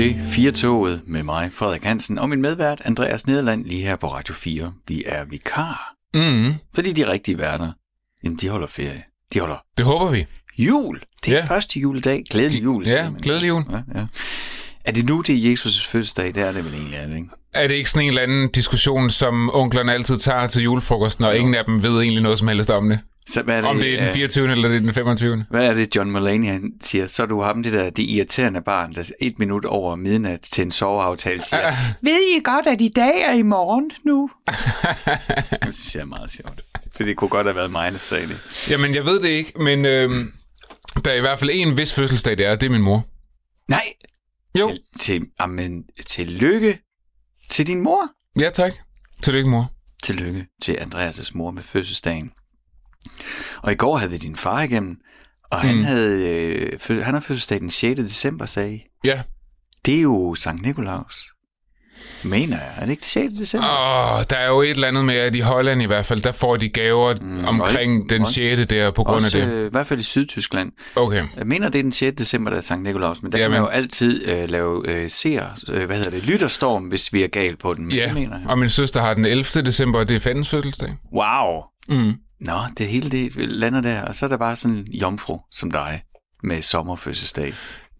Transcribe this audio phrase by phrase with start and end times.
[0.00, 4.34] til Firtoget med mig, Frederik Hansen, og min medvært, Andreas Nederland, lige her på Radio
[4.34, 4.72] 4.
[4.88, 7.72] Vi er vikar, Mm, fordi de rigtige værter,
[8.24, 9.02] jamen de holder ferie.
[9.34, 10.26] De holder det håber vi.
[10.58, 11.00] jul.
[11.24, 11.44] Det er Ja.
[11.44, 12.22] første juledag.
[12.30, 13.20] Glædelig jul, Ja, man.
[13.20, 13.64] glædelig jul.
[13.70, 14.06] Ja, ja.
[14.84, 16.26] Er det nu, det er Jesus' fødselsdag?
[16.34, 17.28] Det er det vel egentlig, er det ikke?
[17.54, 21.36] Er det ikke sådan en eller anden diskussion, som onklerne altid tager til julefrokosten, og
[21.36, 22.98] ingen af dem ved egentlig noget som helst om det?
[23.32, 24.50] Så hvad er det, Om det er den øh, 24.
[24.52, 25.44] eller det er den 25.
[25.50, 27.06] Hvad er det, John Mulaney han siger?
[27.06, 30.62] Så er du ham, det der det irriterende barn, der et minut over midnat til
[30.62, 31.74] en soveaftale siger, Ah.
[32.02, 34.30] ved I godt, at i dag er i morgen nu?
[35.66, 36.60] det synes jeg er meget sjovt.
[36.96, 38.38] For det kunne godt have været mig, der sagde det.
[38.70, 40.10] Jamen, jeg ved det ikke, men øh,
[41.04, 43.06] der er i hvert fald en vis fødselsdag, det er, det er min mor.
[43.68, 43.84] Nej,
[44.58, 44.68] Jo.
[44.70, 46.78] til, til, amen, tillykke
[47.50, 48.10] til din mor.
[48.38, 48.72] Ja, tak.
[49.22, 49.72] Tillykke, mor.
[50.02, 52.32] Tillykke til Andreas' mor med fødselsdagen.
[53.62, 54.96] Og i går havde vi din far igennem,
[55.50, 55.84] og han, Mm.
[55.84, 56.28] havde,
[56.90, 58.00] øh, han har fødselsdag den 6.
[58.02, 58.80] december, sagde I.
[59.04, 59.22] Ja.
[59.86, 61.26] Det er jo Sankt Nikolaus.
[62.24, 62.72] Mener jeg.
[62.76, 63.34] Er det ikke den 6.
[63.38, 63.68] december?
[64.16, 66.32] Åh, der er jo et eller andet med, at i Holland i hvert fald, der
[66.32, 68.66] får de gaver mm, omkring og- den og- 6.
[68.70, 69.52] der på grund Også, af det.
[69.54, 70.72] øh, i hvert fald i Sydtyskland.
[70.96, 71.24] Okay.
[71.36, 72.16] Jeg mener, det er den 6.
[72.18, 73.52] december, der er Sankt Nikolaus, men der kan Jamen.
[73.52, 77.28] man jo altid øh, lave øh, ser, øh, hvad hedder det, lytterstorm, hvis vi er
[77.28, 77.86] galt på den.
[77.86, 78.48] Men Ja, det mener jeg.
[78.48, 79.62] og min søster har den 11.
[79.66, 80.94] december, og det er fandens fødselsdag.
[81.14, 81.62] Wow!
[81.88, 82.14] Mm.
[82.40, 85.70] Nå, det hele det lander der, og så er der bare sådan en jomfru som
[85.70, 86.02] dig
[86.42, 87.54] med sommerfødselsdag.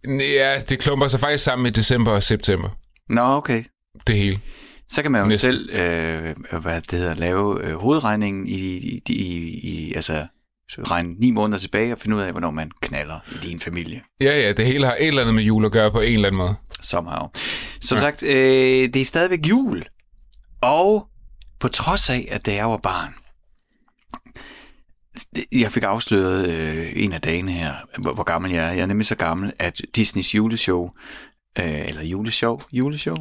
[0.08, 2.68] Ja, det klumper sig faktisk sammen i december og september.
[3.08, 3.64] Nå, okay.
[4.06, 4.40] Det hele.
[4.88, 5.52] Så kan man jo Næsten.
[5.52, 10.26] selv, øh, hvad det hedder, lave øh, hovedregningen i, i, i, i, altså
[10.68, 14.00] så regne ni måneder tilbage og finde ud af, hvornår man knaller i din familie.
[14.20, 16.28] Ja, ja, det hele har et eller andet med jul at gøre på en eller
[16.28, 16.54] anden måde.
[16.82, 17.28] Somehow.
[17.80, 18.04] Som Ja.
[18.04, 18.10] ja.
[18.10, 18.32] sagt, øh,
[18.94, 19.84] det er stadigvæk jul.
[20.62, 21.06] Og
[21.60, 23.14] på trods af, at da jeg var barn,
[25.52, 28.72] jeg fik afsløret øh, en af dagene her, hvor, hvor gammel jeg er.
[28.72, 30.90] Jeg er nemlig så gammel, at Disneys juleshow,
[31.58, 33.16] øh, eller juleshow, juleshow?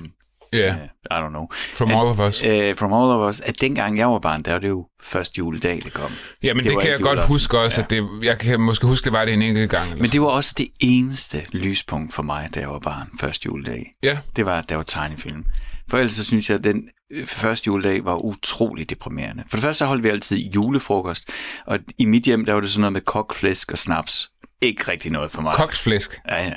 [0.00, 0.10] Mm,
[0.52, 0.74] Ja,
[1.10, 1.46] I don't know.
[1.52, 2.42] from all of us.
[2.42, 5.38] Øh, from all of us, at dengang jeg var barn, der var det jo første
[5.38, 6.10] juledag, det kom.
[6.42, 9.04] Ja, men det, det kan jeg godt huske også, at det, jeg kan måske huske,
[9.04, 9.90] det var det en enkelt gang.
[9.90, 13.46] Eller Men det var også det eneste lyspunkt for mig, da jeg var barn, første
[13.46, 13.92] juledag.
[14.02, 15.44] Ja, det var, at der var tegnefilm.
[15.90, 19.44] For ellers så synes jeg, at den øh, første juledag var utrolig deprimerende.
[19.50, 21.28] For det første så holdt vi altid julefrokost,
[21.66, 24.30] og i mit hjem, der var det sådan noget med kok, flæsk og snaps.
[24.60, 25.54] Ikke rigtig noget for mig.
[25.54, 26.20] kogt flæsk.
[26.28, 26.54] Ja, ja.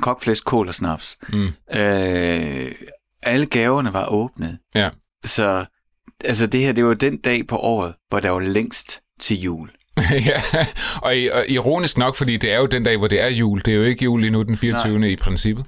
[0.00, 1.18] Kok, flæsk, kål og snaps.
[1.28, 1.48] Mm.
[1.74, 2.72] Øh,
[3.22, 4.58] alle gaverne var åbnet.
[4.74, 4.90] Ja.
[5.24, 5.64] Så
[6.24, 9.70] altså det her, det var den dag på året, hvor der var længst til jul.
[10.26, 10.42] ja,
[11.02, 13.60] og, i- og ironisk nok, fordi det er jo den dag, hvor det er jul.
[13.64, 14.98] Det er jo ikke jul endnu den 24.
[14.98, 15.08] Nej.
[15.08, 15.64] i princippet.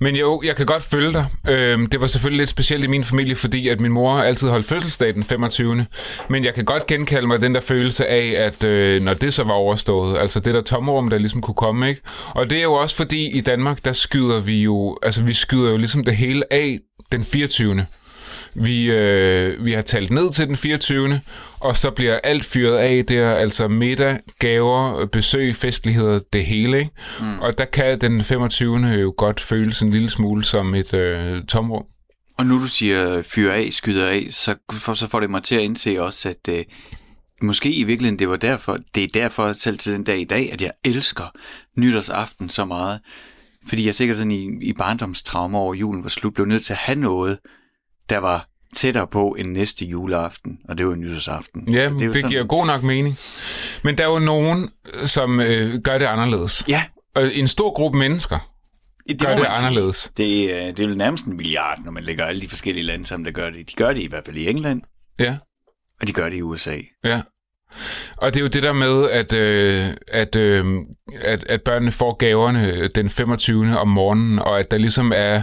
[0.00, 1.26] Men jo, jeg kan godt følge dig.
[1.48, 4.66] Øhm, det var selvfølgelig lidt specielt i min familie, fordi at min mor altid holdt
[4.66, 5.86] fødselsdag den 25.
[6.28, 9.44] Men jeg kan godt genkalde mig den der følelse af, at øh, når det så
[9.44, 12.00] var overstået, altså det der tomrum, der ligesom kunne komme, ikke?
[12.28, 15.70] Og det er jo også fordi, i Danmark, der skyder vi jo, altså vi skyder
[15.70, 16.78] jo ligesom det hele af
[17.12, 17.86] den 24.
[18.54, 21.20] Vi, øh, vi har talt ned til den 24.
[21.60, 26.78] Og så bliver alt fyret af der, altså middag, gaver, besøg, festligheder, det hele.
[26.78, 26.90] Ikke?
[27.20, 27.38] Mm.
[27.38, 28.78] Og der kan den 25.
[28.78, 31.84] jo godt føles en lille smule som et øh, tomrum.
[32.38, 35.54] Og nu du siger fyr af, skyder af, så, for, så får det mig til
[35.54, 36.64] at indse også, at øh,
[37.42, 40.52] måske i virkeligheden det var derfor, det er derfor selv til den dag i dag,
[40.52, 41.24] at jeg elsker
[41.76, 43.00] nytårsaften så meget.
[43.68, 46.78] Fordi jeg sikkert sådan i, i barndomstraumer over julen var slut, blev nødt til at
[46.78, 47.38] have noget,
[48.10, 51.68] der var tættere på end næste juleaften, og det var nytårsaften.
[51.72, 53.18] Ja, Så det, jo det giver god nok mening.
[53.84, 54.68] Men der er jo nogen,
[55.06, 56.64] som øh, gør det anderledes.
[56.68, 56.82] Ja,
[57.14, 58.50] Og en stor gruppe mennesker
[59.08, 60.10] det gør det anderledes.
[60.16, 63.06] Det, er- det er vel nærmest en milliard, når man lægger alle de forskellige lande
[63.06, 63.70] sammen, der gør det.
[63.70, 64.82] De gør det i hvert fald i England,
[65.18, 65.36] Ja.
[66.00, 66.76] og de gør det i USA.
[67.04, 67.20] Ja.
[68.16, 70.64] Og det er jo det der med, at, øh, at, øh,
[71.20, 73.78] at, at børnene får gaverne den 25.
[73.78, 75.42] om morgenen, og at der ligesom er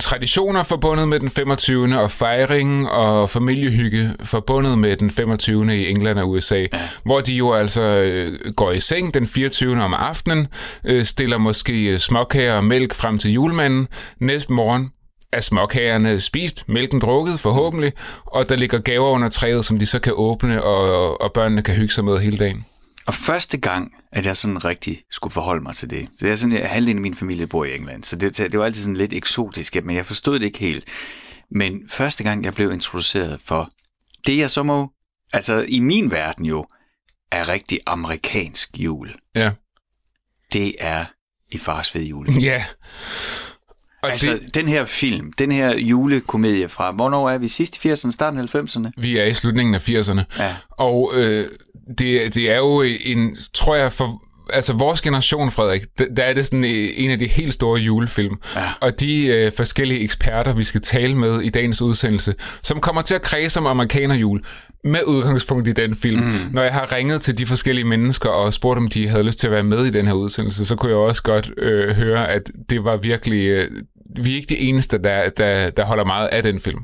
[0.00, 1.98] traditioner forbundet med den 25.
[1.98, 5.76] og fejring og familiehygge forbundet med den 25.
[5.76, 6.66] i England og USA, ja.
[7.04, 9.82] hvor de jo altså øh, går i seng den 24.
[9.82, 10.46] om aftenen,
[10.84, 13.88] øh, stiller måske øh, småkager og mælk frem til julemanden.
[14.20, 14.90] Næste morgen
[15.32, 17.92] er småkagerne spist, mælken drukket forhåbentlig,
[18.24, 21.74] og der ligger gaver under træet, som de så kan åbne, og, og børnene kan
[21.74, 22.64] hygge sig med hele dagen.
[23.06, 26.56] Og første gang, at jeg sådan rigtig skulle forholde mig til det, det er sådan,
[26.56, 29.12] at halvdelen af min familie bor i England, så det, det var altid sådan lidt
[29.12, 30.84] eksotisk, men jeg forstod det ikke helt.
[31.50, 33.70] Men første gang, jeg blev introduceret for
[34.26, 34.90] det, jeg så må,
[35.32, 36.66] altså i min verden jo,
[37.32, 39.50] er rigtig amerikansk jul, Ja.
[40.52, 41.04] det er
[41.50, 42.32] i fars fede jule.
[42.32, 42.64] Ja.
[44.02, 44.54] Og Altså, det...
[44.54, 47.48] den her film, den her julekomedie fra, hvornår er vi?
[47.48, 48.90] Sidst i 80'erne, starten af 90'erne?
[48.96, 50.42] vi er i slutningen af 80'erne.
[50.42, 50.56] Ja.
[50.70, 51.48] Og øh,
[51.98, 55.82] det, det er jo en, tror jeg, for altså vores generation, Frederik,
[56.16, 58.36] der er det sådan øh, en af de helt store julefilm.
[58.56, 58.62] Ja.
[58.80, 63.14] Og de øh, forskellige eksperter, vi skal tale med i dagens udsendelse, som kommer til
[63.14, 64.44] at kredse om amerikanerjul,
[64.84, 66.24] med udgangspunkt i den film.
[66.24, 66.32] Mm.
[66.52, 69.46] Når jeg har ringet til de forskellige mennesker og spurgt, om de havde lyst til
[69.46, 72.50] at være med i den her udsendelse, så kunne jeg også godt øh, høre, at
[72.70, 73.46] det var virkelig...
[73.46, 73.70] Øh,
[74.16, 76.80] vi er ikke de eneste, der, der, der holder meget af den film.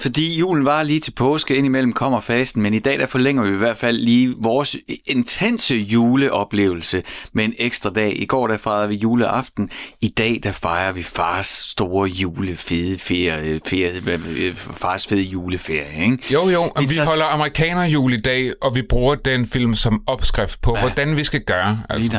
[0.00, 3.54] Fordi julen var lige til påske, indimellem kommer fasten, men i dag der forlænger vi
[3.54, 4.76] i hvert fald lige vores
[5.06, 7.02] intense juleoplevelse
[7.32, 8.22] med en ekstra dag.
[8.22, 9.70] I går der fejrede vi juleaften,
[10.00, 16.04] i dag der fejrer vi fars store julefede ferie, ferie, fars fede juleferie.
[16.04, 16.18] Ikke?
[16.32, 17.06] Jo jo, vi, vi tager...
[17.06, 20.80] holder amerikanerjul i dag, og vi bruger den film som opskrift på, ja.
[20.80, 21.82] hvordan vi skal gøre.
[21.90, 22.18] Altså.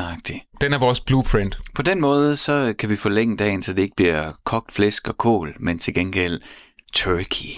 [0.62, 1.58] Den er vores blueprint.
[1.76, 5.18] På den måde, så kan vi forlænge dagen, så det ikke bliver kogt flæsk og
[5.18, 6.40] kål, men til gengæld
[6.94, 7.56] turkey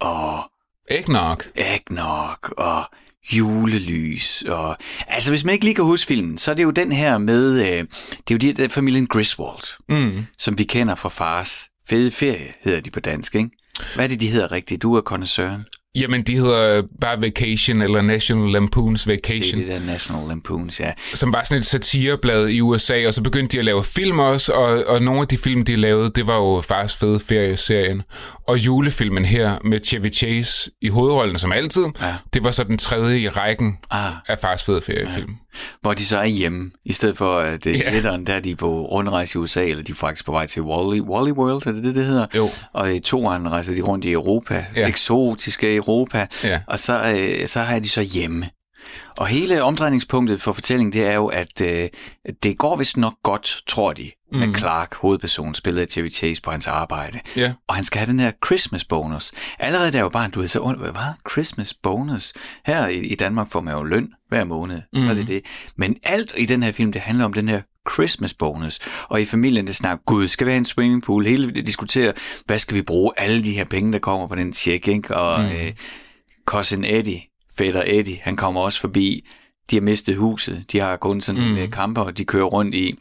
[0.00, 0.50] og
[0.90, 2.84] eggnog, eggnog og
[3.32, 4.42] julelys.
[4.42, 4.76] Og,
[5.08, 7.60] altså, hvis man ikke lige kan huske filmen, så er det jo den her med,
[7.60, 7.78] øh,
[8.08, 10.26] det er jo de der familien Griswold, mm.
[10.38, 13.50] som vi kender fra Fars Fede Ferie, hedder de på dansk, ikke?
[13.94, 14.82] Hvad er det, de hedder rigtigt?
[14.82, 15.66] Du er kondensøren.
[15.94, 19.60] Jamen, de hedder bare Vacation, eller National Lampoon's Vacation.
[19.60, 20.92] Det er det der National Lampoon's, ja.
[21.14, 24.52] Som var sådan et satireblad i USA, og så begyndte de at lave film også,
[24.52, 28.02] og, og nogle af de film, de lavede, det var jo Fars Fede Ferie-serien.
[28.48, 32.14] Og julefilmen her med Chevy Chase i hovedrollen, som altid, ja.
[32.32, 34.12] det var så den tredje i rækken ah.
[34.28, 35.30] af Fars Fede Ferie-film.
[35.30, 35.41] Ja.
[35.80, 38.26] Hvor de så er hjemme, i stedet for at det yeah.
[38.26, 41.00] der er de på rundrejse i USA, eller de er faktisk på vej til Wally,
[41.00, 42.26] Wally World, er det det, det hedder?
[42.34, 42.50] Jo.
[42.72, 44.88] Og i toeren rejser de rundt i Europa, yeah.
[44.88, 46.60] eksotiske Europa, yeah.
[46.66, 48.46] og så, øh, så har de så hjemme.
[49.18, 51.88] Og hele omdrejningspunktet for fortællingen, det er jo, at øh,
[52.42, 54.38] det går vist nok godt, tror de, mm.
[54.38, 57.20] med Clark, hovedpersonen, spillet af Chevy Chase på hans arbejde.
[57.38, 57.52] Yeah.
[57.68, 59.32] Og han skal have den her Christmas bonus.
[59.58, 61.30] Allerede der var bare, du ved, så hvad?
[61.30, 62.32] Christmas bonus?
[62.66, 65.00] Her i, i Danmark får man jo løn hver måned, mm.
[65.00, 65.26] så er det mm.
[65.26, 65.42] det.
[65.76, 67.62] Men alt i den her film, det handler om den her
[67.92, 68.78] Christmas bonus.
[69.08, 71.26] Og i familien, det snakker, gud, skal vi have en swimmingpool?
[71.26, 72.12] Hele det diskuterer,
[72.46, 75.16] hvad skal vi bruge alle de her penge, der kommer på den check, ikke?
[75.16, 75.50] Og mm.
[75.50, 75.72] øh,
[76.46, 77.20] cousin Eddie,
[77.58, 79.28] fætter Eddie, han kommer også forbi.
[79.70, 80.64] De har mistet huset.
[80.72, 81.58] De har kun sådan mm.
[81.58, 82.94] en kamper, de kører rundt i.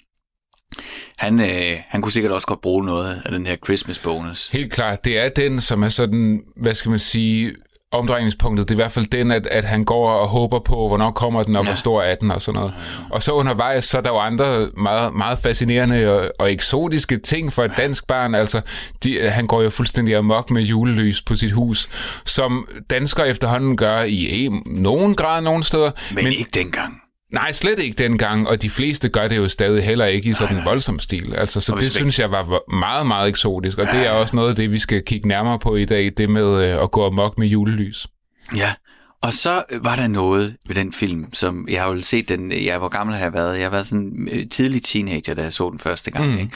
[1.18, 4.48] Han, øh, han kunne sikkert også godt bruge noget af den her Christmas bonus.
[4.48, 5.06] Helt klart.
[5.06, 7.56] Det er den, som er sådan, hvad skal man sige,
[7.92, 8.70] omdrejningspunktet.
[8.70, 11.44] Det er i hvert fald den, at, at han går og håber på, hvornår kommer
[11.44, 12.74] den, og hvor stor er den, og sådan noget.
[13.10, 17.54] Og så undervejs, så er der jo andre meget, meget fascinerende og, og eksotiske ting
[17.54, 18.36] for et dansk barn.
[18.36, 18.62] Altså,
[19.04, 21.90] de, han går jo fuldstændig amok med julelys på sit hus,
[22.26, 25.92] som danskere efterhånden gør i en, nogen grad nogle steder.
[26.12, 27.01] Men, men ikke dengang.
[27.32, 30.58] Nej, slet ikke dengang, og de fleste gør det jo stadig heller ikke i sådan
[30.58, 31.36] en voldsom stil.
[31.36, 34.56] Altså, så det synes jeg var meget, meget eksotisk, og det er også noget af
[34.56, 37.48] det, vi skal kigge nærmere på i dag, det med øh, at gå amok med
[37.48, 38.08] julelys.
[38.56, 38.74] Ja,
[39.22, 42.78] og så var der noget ved den film, som jeg har jo set den, jeg,
[42.78, 43.56] hvor gammel har jeg været?
[43.56, 46.38] Jeg har været sådan øh, tidlig teenager, da jeg så den første gang, mm.
[46.38, 46.52] ikke?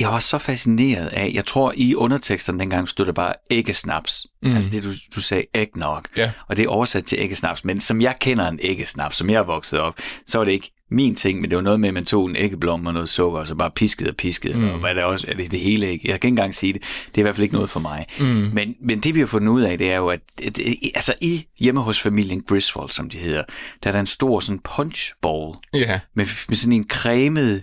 [0.00, 4.26] Jeg var så fascineret af, jeg tror i underteksterne dengang stod der bare æggesnaps.
[4.42, 4.56] Mm.
[4.56, 6.02] Altså det, du, du sagde eggnog.
[6.16, 6.32] Ja.
[6.48, 7.64] Og det er oversat til æggesnaps.
[7.64, 9.94] Men som jeg kender en æggesnaps, som jeg er vokset op,
[10.26, 12.36] så var det ikke min ting, men det var noget med, at man tog en
[12.36, 14.68] æggeblom og noget sukker, og så bare piskede og piskede, mm.
[14.68, 16.08] og hvad det også er det, det hele ikke.
[16.08, 16.82] Jeg kan ikke engang sige det.
[16.82, 18.06] Det er i hvert fald ikke noget for mig.
[18.18, 18.24] Mm.
[18.26, 21.14] Men, men det vi har fundet ud af, det er jo, at, at, at altså
[21.20, 23.44] i hjemme hos familien Griswold, som de hedder,
[23.82, 26.00] der er der en stor sådan punch bowl, yeah.
[26.14, 27.62] med, med sådan en cremet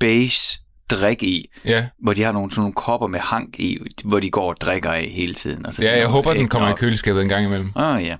[0.00, 0.58] beige
[0.90, 1.86] drik i, ja.
[2.02, 4.90] hvor de har nogle, sådan nogle kopper med hank i, hvor de går og drikker
[4.90, 5.66] af hele tiden.
[5.66, 6.78] Altså, ja, jeg håber, den kommer nok.
[6.78, 7.72] i køleskabet en gang imellem.
[7.76, 8.16] Ah, ja.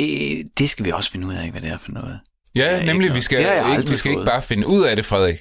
[0.00, 2.18] Øh, det skal vi også finde ud af, hvad det er for noget.
[2.54, 5.36] Ja, nemlig, vi skal, ikke, vi skal ikke bare finde ud af det, Frederik.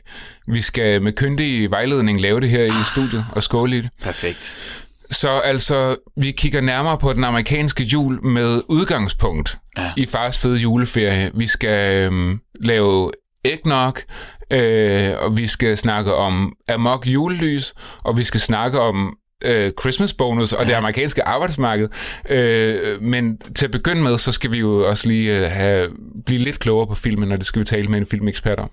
[0.47, 3.89] Vi skal med kyndig vejledning lave det her i studiet og skåle i det.
[4.01, 4.55] Perfekt.
[5.12, 9.91] Så altså, vi kigger nærmere på den amerikanske jul med udgangspunkt ja.
[9.97, 11.31] i fars fede juleferie.
[11.33, 13.12] Vi skal øhm, lave
[13.53, 13.97] eggnog,
[14.51, 17.73] øh, og vi skal snakke om amok julelys,
[18.03, 21.89] og vi skal snakke om øh, Christmas bonus og det amerikanske arbejdsmarked.
[22.29, 25.89] Øh, men til at begynde med, så skal vi jo også lige øh, have,
[26.25, 28.69] blive lidt klogere på filmen, og det skal vi tale med en filmekspert om.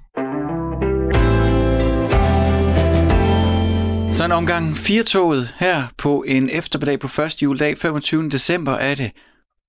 [4.11, 8.31] Så en omgang firetoget her på en eftermiddag på første juledag, 25.
[8.31, 9.11] december er det.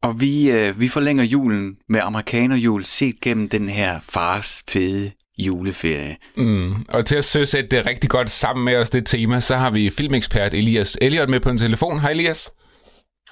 [0.06, 6.16] Og vi, øh, vi forlænger julen med amerikanerjul set gennem den her fars fede juleferie.
[6.38, 6.74] Mm.
[6.90, 9.90] Og til at søsætte det rigtig godt sammen med os, det tema, så har vi
[9.90, 12.00] filmekspert Elias Elliot med på en telefon.
[12.00, 12.50] Hej Elias.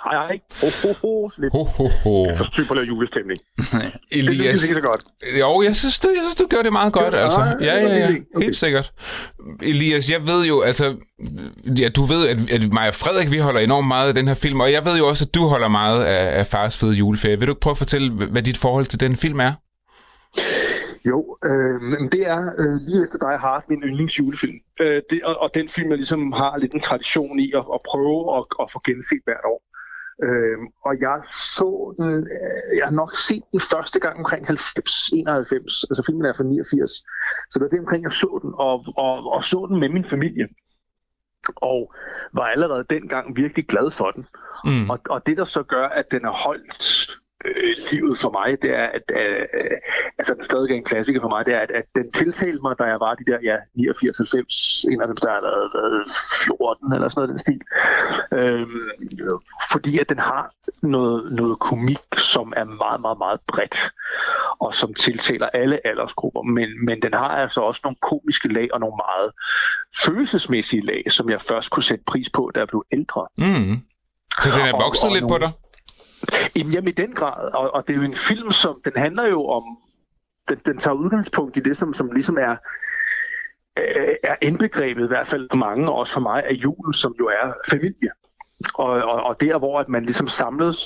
[0.03, 0.39] Hej, hej.
[0.61, 1.29] Ho, ho, ho.
[1.37, 2.25] Lidt ho, ho, ho.
[2.25, 3.39] Jeg forsøger at julestemning.
[4.11, 4.37] Elias.
[4.37, 5.03] Det er ikke så godt.
[5.39, 7.41] Jo, jeg synes, du, jeg synes, du gør det meget godt, altså.
[7.61, 8.07] Ja, ja, ja.
[8.07, 8.51] Helt okay.
[8.51, 8.93] sikkert.
[9.61, 10.95] Elias, jeg ved jo, altså...
[11.79, 14.35] Ja, du ved, at, at mig og Frederik, vi holder enormt meget af den her
[14.35, 17.39] film, og jeg ved jo også, at du holder meget af, af Fars fede juleferie.
[17.39, 19.53] Vil du ikke prøve at fortælle, hvad dit forhold til den film er?
[21.05, 24.57] Jo, øh, men det er øh, lige efter dig har min yndlingsjulefilm.
[24.81, 27.79] Øh, det, og, og den film, jeg ligesom har lidt en tradition i at, at
[27.91, 29.59] prøve at, at få genset hvert år.
[30.21, 31.19] Øh, og jeg
[31.57, 36.25] så den, øh, jeg har nok set den første gang omkring 90, 91, altså filmen
[36.25, 36.91] er fra 89.
[37.51, 40.05] Så det var det omkring, jeg så den, og, og, og så den med min
[40.09, 40.47] familie.
[41.55, 41.93] Og
[42.33, 44.25] var allerede dengang virkelig glad for den.
[44.65, 44.89] Mm.
[44.89, 47.11] Og, og det, der så gør, at den er holdt
[47.45, 49.45] øh, livet for mig, det er, at øh,
[50.19, 52.75] altså den stadig er en klassiker for mig, det er, at, at den tiltalte mig,
[52.79, 55.67] da jeg var de der ja, 89, 90, en af dem, der har været
[56.47, 57.61] 14 eller sådan noget den stil.
[58.39, 58.81] Øhm,
[59.71, 60.43] fordi at den har
[60.83, 63.77] noget, noget komik, som er meget, meget, meget bredt,
[64.59, 68.79] og som tiltaler alle aldersgrupper, men, men den har altså også nogle komiske lag og
[68.79, 69.29] nogle meget
[70.05, 73.27] følelsesmæssige lag, som jeg først kunne sætte pris på, da jeg blev ældre.
[73.37, 73.75] Mm.
[74.41, 75.33] Så den er vokset og, og lidt nogle...
[75.33, 75.51] på dig?
[76.55, 79.47] Jamen i den grad, og, og det er jo en film, som den handler jo
[79.47, 79.63] om,
[80.49, 82.55] den, den tager udgangspunkt i det, som, som ligesom er,
[83.79, 87.15] øh, er indbegrebet, i hvert fald for mange, og også for mig, af julen, som
[87.19, 88.11] jo er familie.
[88.75, 90.79] Og, og, og der, hvor at man ligesom samles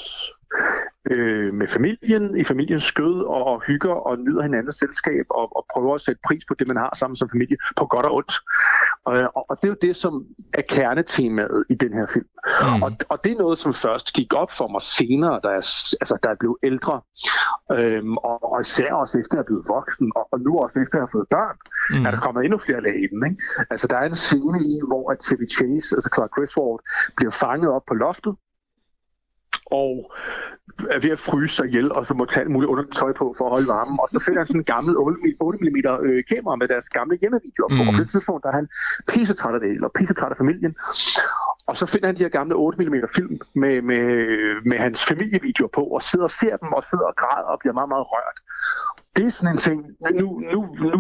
[1.12, 5.66] øh, med familien, i familiens skød, og, og hygger og nyder hinandens selskab, og, og
[5.74, 8.34] prøver at sætte pris på det, man har sammen som familie, på godt og ondt.
[9.06, 12.30] Og, og det er jo det, som er kernetemaet i den her film.
[12.62, 12.84] Mm.
[12.84, 15.64] Og, og det er noget, som først gik op for mig senere, da jeg,
[16.02, 17.02] altså, da jeg blev ældre.
[17.72, 21.06] Øhm, og, og især også efter jeg blevet voksen, og, og nu også efter jeg
[21.08, 21.58] har fået børn,
[21.94, 22.06] mm.
[22.06, 23.20] er der kommet endnu flere lag i den.
[23.30, 23.42] Ikke?
[23.70, 26.82] Altså, der er en scene i, hvor at Chevy Chase, altså Clark Griswold,
[27.18, 28.34] bliver fanget op på loftet,
[29.72, 30.12] og
[30.90, 33.36] er ved at fryse sig ihjel, og så må tage alt muligt under tøj på
[33.38, 33.98] for at holde varmen.
[34.04, 37.70] Og så finder han sådan en gammel 8 mm øh, kamera med deres gamle hjemmevideoer
[37.78, 37.82] på.
[37.84, 37.88] Mm.
[37.88, 38.68] Og på det tidspunkt der er han
[39.08, 40.74] pissetræt af det, eller pissetræt af familien.
[41.70, 44.06] Og så finder han de her gamle 8 mm film med, med,
[44.70, 47.74] med hans familievideoer på, og sidder og ser dem, og sidder og græder og bliver
[47.74, 48.38] meget, meget rørt.
[49.16, 49.80] Det er sådan en ting,
[50.22, 50.60] nu, nu,
[50.94, 51.00] nu,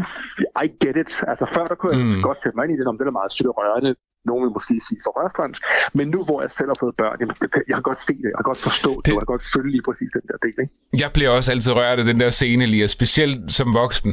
[0.65, 1.11] I get it.
[1.31, 2.21] Altså før der kunne jeg mm.
[2.27, 3.95] godt sætte mig ind i det, om det er meget sødt og rørende
[4.29, 5.59] nogen vil måske sige for rørstrøms,
[5.97, 8.29] men nu hvor jeg selv har fået børn, jamen, det, jeg kan godt se det,
[8.33, 10.55] jeg kan godt forstå det, det jeg kan godt følge lige præcis den der del.
[10.63, 10.73] Ikke?
[11.03, 14.11] Jeg bliver også altid rørt af den der scene lige, specielt som voksen,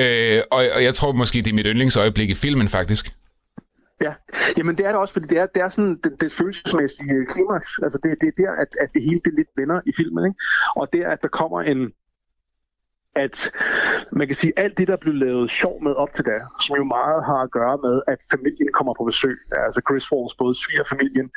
[0.00, 3.06] øh, og, og jeg tror måske, det er mit yndlingsøjeblik i filmen faktisk.
[4.00, 4.12] Ja,
[4.56, 7.68] jamen det er det også, fordi det er, det er sådan det, det følelsesmæssige klimaks.
[7.82, 10.26] Altså det, det er der, at, at det hele det lidt vender i filmen.
[10.26, 10.38] Ikke?
[10.76, 11.80] Og det er, at der kommer en,
[13.16, 13.52] at
[14.12, 16.84] man kan sige, alt det, der blev lavet sjov med op til da, som jo
[16.84, 19.38] meget har at gøre med, at familien kommer på besøg.
[19.66, 21.30] Altså Chris Walls både svigerfamilien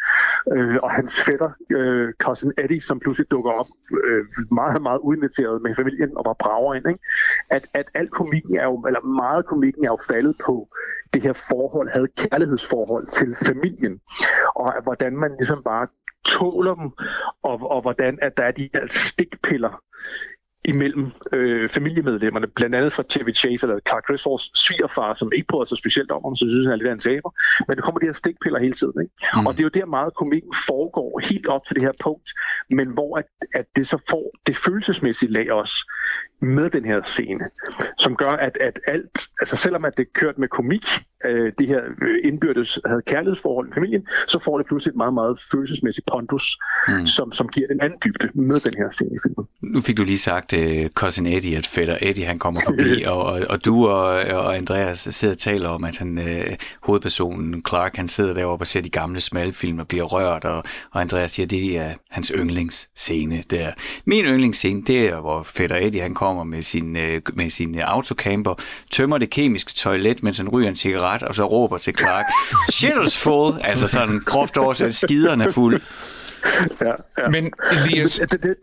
[0.55, 3.69] øh, og hans fætter, øh, cousin Eddie, som pludselig dukker op
[4.03, 6.87] øh, meget, meget uinviteret med familien og var brager ind.
[6.87, 7.01] Ikke?
[7.49, 10.67] At, at al komikken er jo, eller meget komikken er jo faldet på
[11.13, 13.99] det her forhold, havde kærlighedsforhold til familien.
[14.55, 15.87] Og hvordan man ligesom bare
[16.25, 16.89] tåler dem,
[17.43, 19.81] og, og hvordan at der er de her stikpiller
[20.65, 25.65] imellem øh, familiemedlemmerne, blandt andet fra Chevy Chase eller Clark Griswolds svigerfar, som ikke prøver
[25.65, 27.31] sig specielt om, så synes han er lidt af en taber.
[27.67, 29.01] Men der kommer de her stikpiller hele tiden.
[29.01, 29.13] Ikke?
[29.35, 29.47] Mm.
[29.47, 32.29] Og det er jo der meget komikken foregår helt op til det her punkt,
[32.69, 35.75] men hvor at, at det så får det følelsesmæssige lag også
[36.41, 37.45] med den her scene,
[37.97, 40.85] som gør, at, at alt, altså selvom at det er kørt med komik,
[41.25, 41.81] øh, det her
[42.23, 47.07] indbyrdes havde kærlighedsforhold i familien, så får det pludselig et meget, meget følelsesmæssigt pondus, mm.
[47.07, 49.45] som, som giver en anden dybde med den her scene i filmen.
[49.61, 53.23] Nu fik du lige sagt, uh, Cousin Eddie, at fætter Eddie, han kommer forbi, og,
[53.23, 54.07] og, og du og,
[54.43, 56.53] og Andreas sidder og taler om, at han, uh,
[56.83, 61.01] hovedpersonen Clark, han sidder deroppe og ser de gamle smalfilm og bliver rørt, og, og
[61.01, 63.71] Andreas siger, at det er hans yndlingsscene der.
[64.05, 68.53] Min yndlingsscene, det er, hvor fætter Eddie, han kommer med sin, uh, med sin autocamper,
[68.91, 72.25] tømmer det kemiske toilet, mens han ryger en cigaret, ret, og så råber til Clark,
[72.71, 75.81] shit full, altså sådan groft oversat, skiderne fuld.
[76.81, 77.29] Ja, ja.
[77.29, 78.19] Men Elias...
[78.19, 78.55] Det, det, det,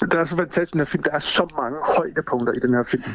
[0.00, 1.02] det er så fantastisk, den her film.
[1.02, 3.02] Der er så mange højdepunkter i den her film.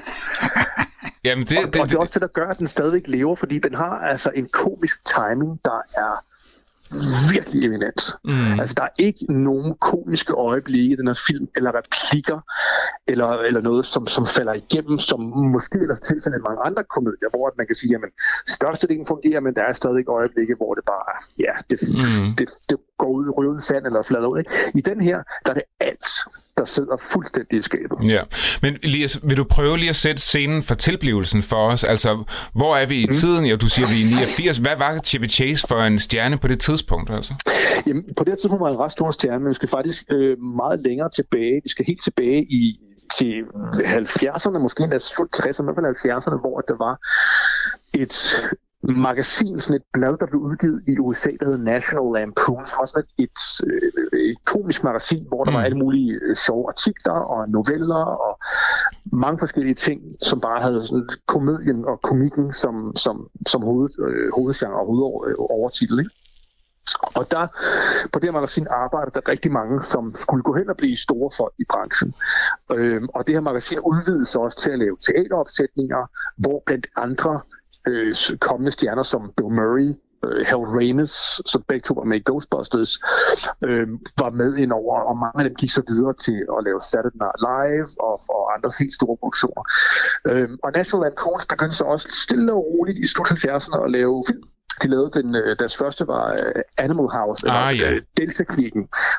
[1.24, 3.36] Jamen det, og, det, og det er også det, der gør, at den stadigvæk lever,
[3.36, 6.24] fordi den har altså en komisk timing, der er
[7.34, 8.02] virkelig eminent.
[8.24, 8.60] Mm.
[8.60, 12.40] Altså, der er ikke nogen komiske øjeblikke i den her film, eller replikker,
[13.08, 15.20] eller, eller noget, som, som falder igennem, som
[15.56, 18.10] måske ellers tilfældet mange andre komedier, hvor man kan sige, jamen,
[18.48, 22.36] størstedelen fungerer, men der er stadig øjeblikke, hvor det bare, ja, det, mm.
[22.38, 24.40] det, det går ud i røven sand eller flader ud.
[24.40, 24.52] Ikke?
[24.76, 26.06] I den her, der er det alt
[26.58, 27.98] der sidder fuldstændig i skabet.
[28.08, 28.22] Ja,
[28.62, 31.84] men Elias, vil du prøve lige at sætte scenen for tilblivelsen for os?
[31.84, 32.24] Altså,
[32.54, 33.14] hvor er vi i mm.
[33.14, 33.46] tiden?
[33.46, 34.58] Ja, du siger, vi er 89.
[34.58, 37.10] Hvad var Chevy Chase for en stjerne på det tidspunkt?
[37.10, 37.34] Altså?
[37.88, 40.80] Jamen, på det tidspunkt var en ret stor stjerne, men vi skal faktisk øh, meget
[40.80, 41.62] længere tilbage.
[41.64, 42.80] Vi skal helt tilbage i
[43.18, 46.96] til 70'erne, måske endda slut 60'erne, i hvert fald 70'erne, hvor der var
[48.04, 48.16] et
[48.96, 52.86] magasin, sådan et blad, der blev udgivet i USA, der hed National Lampoon, som var
[52.86, 55.58] sådan et, et, øh, et komisk magasin, hvor der mm.
[55.58, 58.40] var alle mulige øh, sjove artikler og noveller og
[59.12, 64.32] mange forskellige ting, som bare havde sådan komedien og komikken som, som, som hoved, øh,
[64.36, 66.00] hovedgenre og hovedovertitel.
[66.00, 66.12] Ikke?
[67.16, 67.48] Og der,
[68.12, 71.32] på det her magasin arbejdede der rigtig mange, som skulle gå hen og blive store
[71.38, 72.14] folk i branchen.
[72.74, 76.02] Øhm, og det her magasin udvidede sig også til at lave teateropsætninger,
[76.38, 77.42] hvor blandt andre
[77.88, 79.90] øh, kommende stjerner som Bill Murray,
[80.26, 83.00] øh, Hal Ramis, som begge to var med i Ghostbusters,
[83.64, 86.82] øh, var med ind over, og mange af dem gik så videre til at lave
[86.82, 89.64] Saturday Night Live og, og andre helt store produktioner.
[90.30, 94.24] Øh, og National Lampoons begyndte så også stille og roligt i slut 70'erne at lave
[94.30, 94.44] film.
[94.82, 98.00] De lavede den, øh, deres første var uh, Animal House, eller ah, ja.
[98.18, 98.44] delta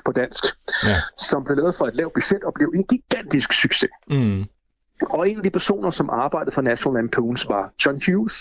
[0.04, 0.44] på dansk,
[0.84, 0.96] ja.
[1.18, 3.90] som blev lavet for et lavt budget og blev en gigantisk succes.
[4.10, 4.44] Mm.
[5.02, 8.34] Og en af de personer, som arbejdede for National Lampoons, var John Hughes,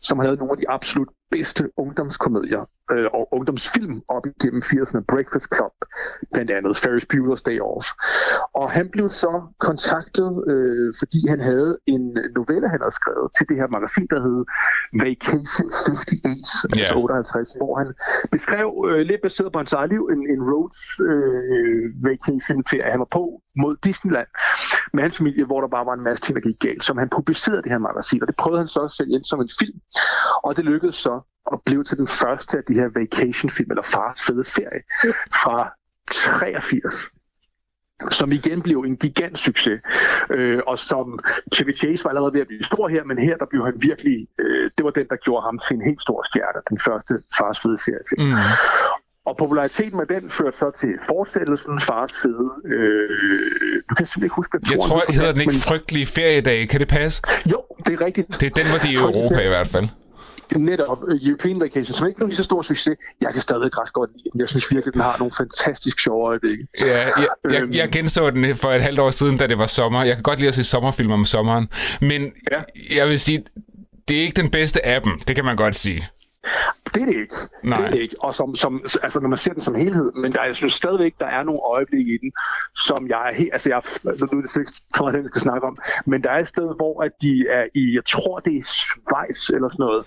[0.00, 5.00] som havde nogle af de absolut bedste ungdomskomedier øh, og ungdomsfilm op igennem 80'erne.
[5.12, 5.74] Breakfast Club,
[6.32, 7.86] blandt andet Ferris Bueller's Day Off.
[8.54, 12.04] Og han blev så kontaktet, øh, fordi han havde en
[12.36, 14.40] novelle, han havde skrevet til det her magasin, der hed
[15.04, 16.78] Vacation 58, yeah.
[16.78, 17.88] altså 58, hvor han
[18.34, 20.80] beskrev øh, lidt baseret på hans eget liv en, en roads
[21.10, 23.24] øh, vacation ferie, han var på
[23.62, 24.30] mod Disneyland
[24.94, 27.08] med hans familie, hvor der bare var en masse ting, der gik galt, som han
[27.08, 29.78] publicerede det her magasin, og det prøvede han så at sælge ind som en film,
[30.44, 31.14] og det lykkedes så
[31.46, 34.82] og blev til den første af de her vacation-film, eller fars fede ferie,
[35.42, 35.72] fra
[36.10, 37.10] 83
[38.10, 39.80] som igen blev en gigant succes,
[40.30, 41.18] øh, og som
[41.54, 44.26] Chevy Chase var allerede ved at blive stor her, men her der blev han virkelig,
[44.40, 47.60] øh, det var den, der gjorde ham til en helt stor stjerne, den første fars
[47.60, 48.04] fede ferie.
[48.18, 48.34] Mm.
[49.26, 52.48] Og populariteten med den førte så til fortsættelsen Fars Fede.
[52.74, 55.68] Øh, du kan simpelthen ikke huske, hvad Jeg tror, hedder den ikke men...
[55.70, 56.68] Frygtelige Feriedag.
[56.68, 57.22] Kan det passe?
[57.52, 58.28] Jo, det er rigtigt.
[58.40, 59.88] Det er den, hvor de er i Europa i hvert fald
[60.58, 62.96] netop European Vacation, som ikke blev lige så stor succes.
[63.20, 64.40] Jeg kan stadig ret godt lide den.
[64.40, 66.66] Jeg synes virkelig, den har nogle fantastisk sjove øjeblikke.
[66.80, 67.90] Ja, jeg, jeg, jeg øhm.
[67.90, 70.04] genså den for et halvt år siden, da det var sommer.
[70.04, 71.68] Jeg kan godt lide at se sommerfilm om sommeren.
[72.00, 72.62] Men ja.
[72.96, 73.44] jeg vil sige,
[74.08, 75.20] det er ikke den bedste af dem.
[75.28, 76.08] Det kan man godt sige.
[76.94, 77.34] Det er det ikke.
[77.62, 77.78] Nej.
[77.78, 78.16] Det er det ikke.
[78.20, 81.14] Og som, som, altså, når man ser den som helhed, men der, jeg synes stadigvæk,
[81.20, 82.32] der er nogle øjeblikke i den,
[82.74, 85.66] som jeg er helt, altså jeg, nu er det ikke for at vi skal snakke
[85.66, 88.62] om, men der er et sted, hvor at de er i, jeg tror det er
[88.62, 90.04] Schweiz eller sådan noget,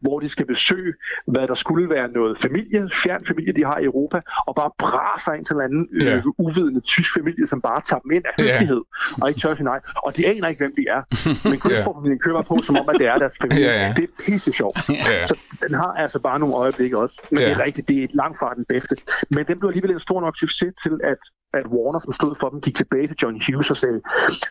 [0.00, 0.92] hvor de skal besøge,
[1.26, 5.32] hvad der skulle være noget familie, fjern familie, de har i Europa, og bare braser
[5.32, 6.16] ind til en anden yeah.
[6.16, 9.22] øh, uvidende tysk familie, som bare tager dem ind af hyggelighed, yeah.
[9.22, 9.80] og ikke tør sige nej.
[9.96, 11.00] Og de aner ikke, hvem de er.
[11.50, 13.66] Men Christopher køber på, som om, at det er deres familie.
[13.66, 13.96] Yeah, yeah.
[13.96, 14.78] Det er pisse sjovt.
[14.90, 15.26] Yeah.
[15.26, 17.16] Så den har altså bare nogle øjeblikke også.
[17.30, 17.50] Men yeah.
[17.50, 18.94] det er rigtigt, det er langt fra den bedste.
[19.30, 21.20] Men den blev alligevel en stor nok succes til, at
[21.58, 24.00] at Warner, som stod for dem, gik tilbage til John Hughes og sagde,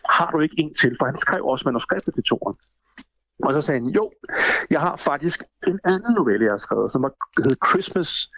[0.08, 0.96] har du ikke en til?
[0.98, 2.56] For han skrev også manuskriptet til toren.
[3.44, 4.12] Og så sagde han, jo,
[4.70, 7.04] jeg har faktisk en anden novelle, jeg har skrevet, som
[7.44, 8.30] hed Christmas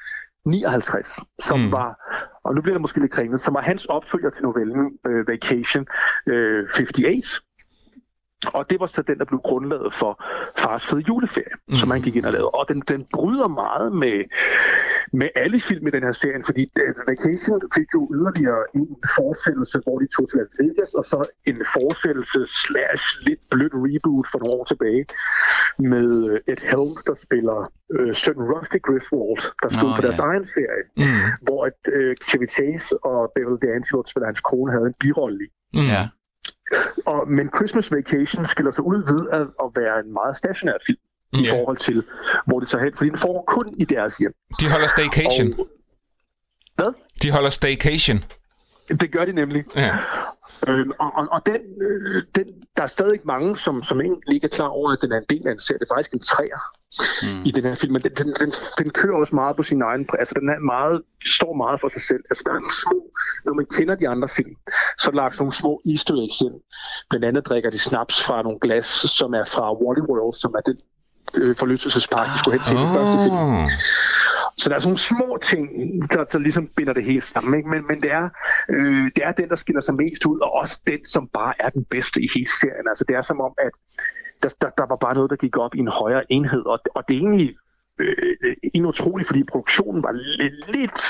[0.45, 1.73] 59, som mm.
[1.73, 1.91] var,
[2.45, 5.87] og nu bliver det måske lidt kringlet, som var hans opfølger til novellen uh, Vacation
[6.27, 7.41] øh, 58,
[8.47, 10.13] og det var så den, der blev grundlaget for
[10.59, 11.75] Fars Fede Juleferie, mm.
[11.75, 12.49] som man gik ind og lavede.
[12.49, 14.19] Og den, den bryder meget med,
[15.13, 16.63] med alle film i den her serie, fordi
[17.09, 21.19] Vacation fik jo yderligere en fortsættelse, hvor de tog til Las Vegas, og så
[21.51, 25.05] en fortsættelse slash lidt blødt reboot for nogle år tilbage
[25.93, 27.59] med øh, Ed Helms, der spiller
[27.95, 30.25] øh, søn Rusty Griswold, der stod oh, på deres ja.
[30.31, 31.27] egen serie, mm.
[31.47, 35.41] hvor et, øh, Chevy Chase og Beverly D'Angelo, der spiller hans kone, havde en birolle
[35.47, 35.49] i.
[35.75, 35.89] Mm.
[35.95, 36.03] Ja.
[37.07, 40.99] Og, men Christmas Vacation skiller sig ud ved at, at være en meget stationær film
[41.33, 41.49] i yeah.
[41.49, 42.05] forhold til,
[42.47, 44.33] hvor det så hen, fordi den får kun i deres hjem.
[44.61, 45.55] De holder staycation.
[45.59, 45.69] Og,
[46.75, 46.93] hvad?
[47.23, 48.25] De holder staycation.
[48.89, 49.65] Det gør de nemlig.
[49.77, 49.97] Ja.
[50.69, 54.45] Øhm, og, og, og den, øh, den, der er stadig mange, som, som egentlig ikke
[54.45, 55.79] er klar over, at den er en del af en serie.
[55.79, 56.59] Det er faktisk en træer
[57.23, 57.43] mm.
[57.45, 57.93] i den her film.
[57.93, 60.07] Men den, den, den, den kører også meget på sin egen...
[60.19, 62.23] Altså, den er meget, står meget for sig selv.
[62.31, 62.99] Altså, der er nogle små...
[63.45, 64.55] Når man kender de andre film,
[64.99, 66.57] så er der lagt nogle små easter eggs ind.
[67.11, 68.87] Blandt andet drikker de snaps fra nogle glas,
[69.19, 70.77] som er fra Wally World, som er det
[71.35, 73.39] øh, forlystelsespark, de skulle hen til i den første film.
[74.59, 75.63] Så der er sådan nogle små ting,
[76.13, 77.55] der, der ligesom binder det hele sammen.
[77.59, 77.69] Ikke?
[77.69, 78.29] Men, men det, er,
[78.69, 81.69] øh, det er den, der skiller sig mest ud, og også den, som bare er
[81.69, 82.89] den bedste i hele serien.
[82.89, 83.73] Altså det er som om, at
[84.43, 87.09] der, der, der var bare noget, der gik op i en højere enhed, og, og
[87.09, 87.57] det er egentlig
[87.99, 91.01] øh, en utroligt, fordi produktionen var lidt, lidt,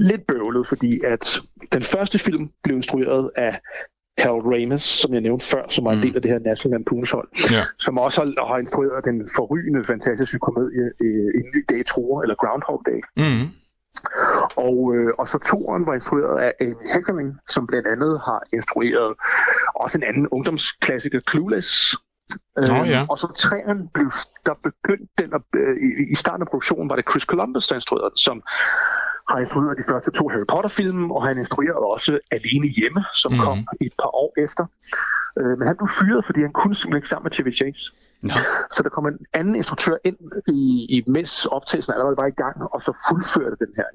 [0.00, 1.40] lidt bøvlet, fordi at
[1.72, 3.60] den første film blev instrueret af
[4.18, 6.02] Harold Ramis, som jeg nævnte før, som var en mm.
[6.02, 7.62] del af det her National Lampoon's hold, ja.
[7.78, 12.34] som også har, har instrueret den forrygende, fantastiske komedie øh, En ny dag tror, eller
[12.34, 13.00] Groundhog Day.
[13.16, 13.48] Mm.
[14.56, 19.14] Og, øh, og så toren var instrueret af Amy Heckerling, som blandt andet har instrueret
[19.74, 21.94] også en anden ungdomsklassiker, Clueless,
[22.56, 23.06] Oh, ja.
[23.10, 24.10] Og så træerne blev,
[24.46, 27.74] der begyndte den, at, øh, i, i starten af produktionen var det Chris Columbus, der
[27.74, 28.42] instruerede den, som
[29.30, 33.38] har instrueret de første to Harry Potter-film, og han instruerede også Alene Hjemme, som mm.
[33.38, 34.64] kom et par år efter.
[35.38, 37.84] Øh, men han blev fyret, fordi han kunne simpelthen ikke sammen med Chevy Chase.
[38.22, 38.34] Nå.
[38.70, 40.60] Så der kom en anden instruktør ind, i,
[40.96, 43.88] i mens optagelsen allerede var i gang, og så fuldførte den her.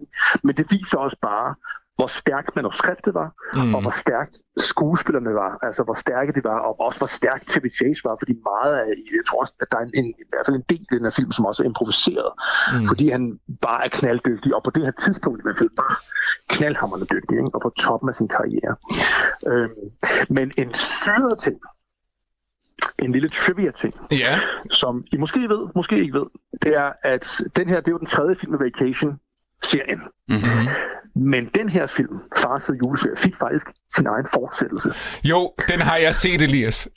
[0.43, 1.55] Men det viser også bare,
[1.99, 3.75] hvor stærkt manuskriptet var, Mm.
[3.75, 7.69] og hvor stærkt skuespillerne var, altså hvor stærke de var, og også hvor stærkt Chevy
[7.79, 8.85] Chase var, fordi meget af,
[9.17, 11.03] jeg tror også, at der er en, en, i hvert fald en del af den
[11.07, 12.29] her film, som også er improviseret,
[12.73, 12.87] Mm.
[12.87, 15.95] fordi han bare er knalddygtig, og på det her tidspunkt i hvert fald bare
[16.55, 17.49] knaldhammerende dygtig, ikke?
[17.55, 18.73] og på toppen af sin karriere.
[19.51, 19.71] Øhm,
[20.29, 21.57] men en sødere ting,
[22.99, 24.39] en lille trivia ting, Ja.
[24.71, 26.25] som I måske ved, måske ikke ved,
[26.63, 28.59] det er, at den her, det er jo den tredje film af
[29.63, 30.01] Vacation-serien.
[30.29, 30.69] Mm-hmm.
[31.15, 34.93] Men den her film, Fars Fede Juleferie, fik faktisk sin egen fortsættelse.
[35.23, 36.87] Jo, den har jeg set, Elias.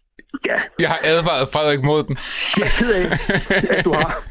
[0.46, 2.16] Ja, Jeg har advaret Frederik mod den.
[2.58, 4.22] jeg er ked af, at du har.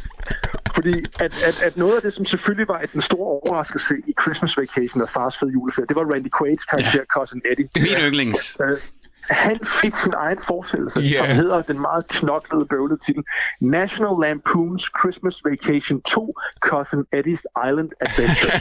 [0.76, 4.58] Fordi at, at, at noget af det, som selvfølgelig var den store overraskelse i Christmas
[4.58, 7.06] Vacation og Fars Fede Juleferie, det var Randy Quaid's karakter, ja.
[7.06, 7.70] Cousin Eddie.
[7.76, 8.58] Min yndlings.
[8.62, 8.78] Øh,
[9.32, 11.18] han fik sin egen fortsættelse, yeah.
[11.18, 13.24] som hedder den meget knoklede bøvlede titel
[13.62, 18.52] National Lampoon's Christmas Vacation 2 Cousin Eddie's Island Adventure.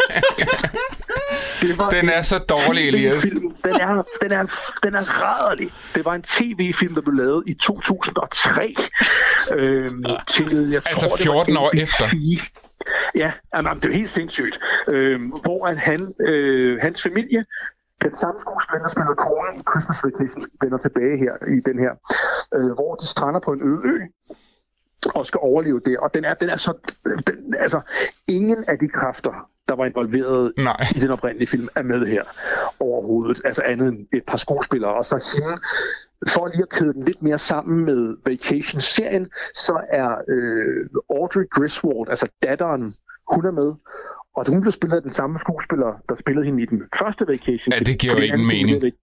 [1.62, 3.22] det var Den er så dårlig, Elias.
[3.64, 4.44] Den er, den, er,
[4.82, 5.70] den er rædderlig.
[5.94, 8.74] Det var en tv-film, der blev lavet i 2003.
[9.52, 12.10] Øhm, til, jeg Altså tror, det 14 var år efter.
[13.14, 14.58] Ja, jamen, det er helt sindssygt.
[14.88, 17.44] Øhm, hvor han, øh, hans familie,
[18.04, 21.92] den samme skuespiller, der spillede konen i Christmas Vacation, vender tilbage her i den her,
[22.54, 23.96] øh, hvor de strander på en øde ø
[25.14, 25.98] og skal overleve det.
[25.98, 26.72] Og den er, den er så...
[27.26, 27.80] Den, altså,
[28.26, 30.86] ingen af de kræfter, der var involveret Nej.
[30.96, 32.24] i den oprindelige film, er med her
[32.80, 33.42] overhovedet.
[33.44, 34.94] Altså andet end et par skuespillere.
[34.94, 35.56] Og så hende,
[36.28, 42.08] for lige at kæde den lidt mere sammen med Vacation-serien, så er øh, Audrey Griswold,
[42.08, 42.94] altså datteren,
[43.32, 43.74] hun er med.
[44.40, 47.72] Og hun blev spillet af den samme skuespiller, der spillede hende i den første Vacation.
[47.72, 48.82] Ja, det giver jo film, mening.
[48.82, 48.94] Det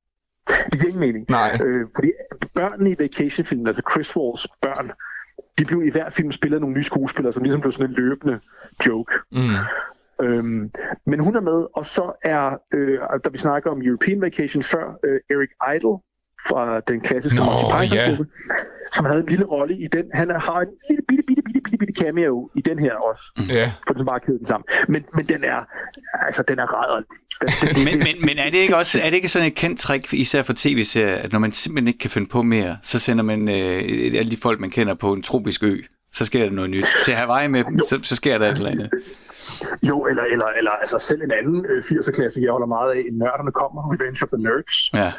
[0.72, 1.26] det giver ingen mening.
[1.30, 1.60] Nej.
[1.64, 2.12] Øh, fordi
[2.56, 4.92] børnene i Vacation-filmen, altså Chris Walls børn,
[5.60, 7.96] de blev i hver film spillet af nogle nye skuespillere, som ligesom blev sådan en
[7.96, 8.40] løbende
[8.88, 9.14] joke.
[9.32, 9.56] Mm.
[10.22, 10.72] Øhm,
[11.06, 15.00] men hun er med, og så er, øh, da vi snakker om European Vacation før,
[15.04, 15.98] øh, Eric Idle
[16.50, 18.56] fra den klassiske Nå, Monty Python-gruppe, ja.
[18.94, 20.06] som havde en lille rolle i den.
[20.14, 23.72] Han har en lille bitte, bitte, bitte, bitte, bitte cameo i den her også, Ja.
[23.88, 24.66] for den bare kæde den sammen.
[24.88, 25.60] Men, men den er,
[26.26, 27.08] altså den er rædderlig.
[27.86, 30.44] Men, men, men er det ikke også er det ikke sådan et kendt trick, især
[30.44, 34.20] for tv-serier, at når man simpelthen ikke kan finde på mere, så sender man øh,
[34.20, 35.78] alle de folk, man kender på en tropisk ø,
[36.14, 36.86] så sker der noget nyt.
[37.04, 38.90] Til Hawaii med dem, så, så sker der et eller andet.
[39.84, 43.52] Jo, eller, eller, eller altså selv en anden øh, 80'er-klasse, jeg holder meget af, Nørderne
[43.52, 45.12] kommer, Revenge of the Nerds, Ja.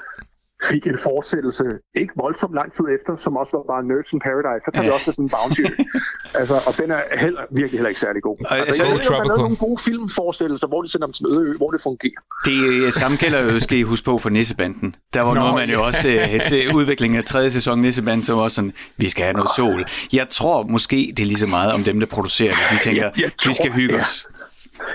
[0.71, 4.63] Fik en fortsættelse, ikke voldsomt lang tid efter, som også var bare Nerds in Paradise.
[4.65, 4.95] Så tager vi Ja.
[4.97, 5.63] også sådan en bounty.
[6.41, 8.37] altså, og den er heller, virkelig heller ikke særlig god.
[8.51, 11.07] Og altså, altså, jeg ved, ikke, om der er nogle gode filmforestillelser, hvor de sender
[11.07, 12.21] dem til en øde ø, hvor det fungerer.
[12.49, 14.89] Det øh, samme gælder jo, skal I huske på, for Nissebanden.
[15.15, 15.87] Der var Nå, noget, man jo ja.
[15.87, 19.51] også øh, til udviklingen af tredje sæson Nissebanden, var også sådan, vi skal have noget
[19.57, 19.81] sol.
[20.13, 22.61] Jeg tror måske, det er lige så meget om dem, der producerer det.
[22.73, 24.01] De tænker, Jeg- jeg vi skal tror, hygge ja.
[24.01, 24.27] os.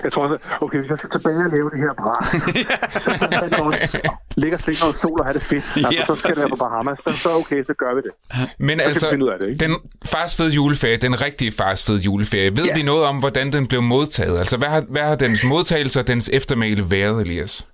[0.03, 2.27] Jeg tror okay, hvis jeg skal tilbage og lave det her bras,
[3.91, 3.99] så
[4.37, 5.63] ligger slet noget sol og have det fedt.
[5.75, 6.55] Altså, Ja, så skal det være på.
[6.55, 6.99] Bahamas.
[7.03, 8.11] Så, så okay, så gør vi det.
[8.59, 9.65] Men kan altså, ud af det, ikke?
[9.65, 9.75] den
[10.05, 12.73] fars fede juleferie, den rigtige fars fede juleferie, ved Ja.
[12.73, 14.39] vi noget om, hvordan den blev modtaget?
[14.39, 17.67] Altså, hvad har, hvad har dens modtagelse og dens eftermæle været, Elias?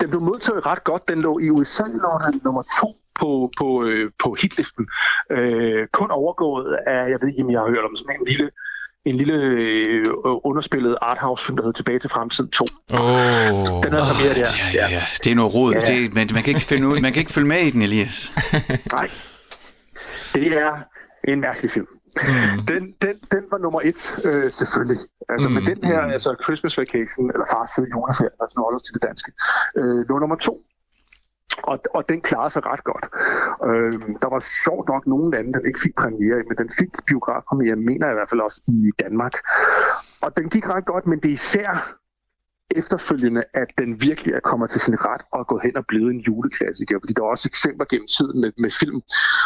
[0.00, 1.08] Den blev modtaget ret godt.
[1.08, 4.88] Den lå i USA, lå den nummer to på, på, øh, på hitlisten.
[5.30, 8.50] Øh, kun overgået af, jeg ved ikke, om jeg har hørt om sådan en lille,
[9.04, 10.06] en lille øh,
[10.44, 12.64] underspillet arthouse-film, der hedder Tilbage til Fremtiden 2.
[12.92, 14.50] Åh, oh, Den er så mere der.
[14.74, 15.02] Ja, ja, ja.
[15.24, 15.72] Det er noget rod.
[15.74, 15.80] Ja.
[15.80, 18.32] Det, men man kan ikke finde ud, man kan ikke følge med i den, Elias.
[18.92, 19.10] Nej.
[20.34, 20.72] Det er
[21.28, 21.86] en mærkelig film.
[22.16, 22.66] mm.
[22.66, 24.98] Den, den, den var nummer et, øh, selvfølgelig.
[25.28, 26.12] Altså, mm, men den her, mm.
[26.16, 29.30] altså Christmas Vacation, eller Fars Fede Juleferie, altså nu holder til det danske,
[29.78, 30.54] øh, lå nummer to.
[31.62, 33.06] Og, og den klarede sig ret godt.
[33.68, 37.76] Øh, der var sjovt nok nogle lande, der ikke fik premiere, men den fik biografpremiere,
[37.76, 39.32] mener jeg i hvert fald også i Danmark.
[40.20, 42.00] Og den gik ret godt, men det er især
[42.70, 46.10] efterfølgende, at den virkelig er kommet til sin ret og er gået hen og blevet
[46.10, 46.98] en juleklassiker.
[47.00, 49.00] Fordi der er også eksempler gennem tiden med, med film,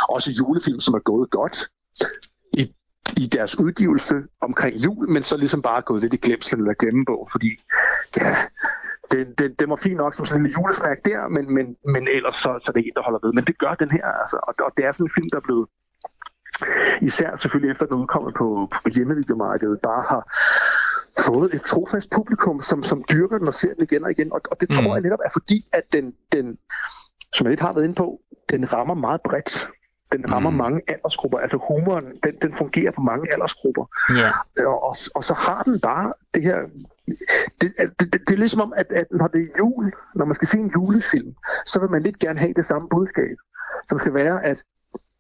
[0.09, 1.71] også julefilm, som er gået godt
[2.53, 2.75] i,
[3.17, 7.29] i deres udgivelse omkring jul, men så ligesom bare gået lidt i glemslen eller glemmebog,
[7.33, 7.51] fordi
[8.17, 8.37] ja,
[9.15, 12.37] den, den, den var fin nok som sådan en julesnack der, men, men, men ellers
[12.37, 13.33] så, så er det ikke en, der holder ved.
[13.39, 14.37] Men det gør den her, altså.
[14.49, 15.67] Og, og det er sådan en film, der er blevet
[17.09, 20.23] især selvfølgelig efter den udkommet på, på hjemmevideomarkedet, bare har
[21.29, 24.33] fået et trofast publikum, som, som dyrker den og ser den igen og igen.
[24.33, 24.95] Og, og det tror Mm.
[24.95, 26.59] jeg netop er fordi, at den, den,
[27.35, 28.21] som jeg lidt har været inde på,
[28.53, 29.69] den rammer meget bredt.
[30.13, 30.57] Den rammer mm.
[30.57, 31.39] mange aldersgrupper.
[31.39, 33.85] Altså humoren, den, den fungerer på mange aldersgrupper.
[34.21, 34.31] Ja.
[34.67, 36.59] Og, og, og så har den bare det her...
[37.61, 40.35] Det, det, det, det er ligesom om, at, at når det er jul, når man
[40.35, 41.35] skal se en julefilm,
[41.67, 43.37] så vil man lidt gerne have det samme budskab,
[43.89, 44.65] som skal være, at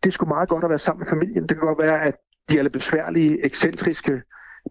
[0.05, 1.42] det skulle meget godt at være sammen med familien.
[1.42, 2.14] Det kan godt være, at
[2.51, 4.23] de er lidt besværlige, ekscentriske,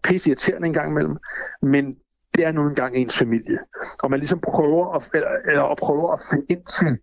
[0.04, 1.18] pisseirriterende en gang imellem,
[1.62, 1.96] men
[2.36, 3.60] det er nu engang ens familie.
[4.04, 7.00] Og man ligesom prøver at, eller, eller at prøve at finde ind til,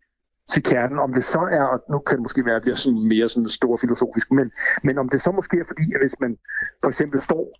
[0.53, 2.77] til kernen, om det så er, og nu kan det måske være, at det bliver
[2.77, 4.51] sådan mere sådan stor filosofisk, men,
[4.83, 6.37] men om det så måske er fordi, at hvis man
[6.83, 7.53] for eksempel står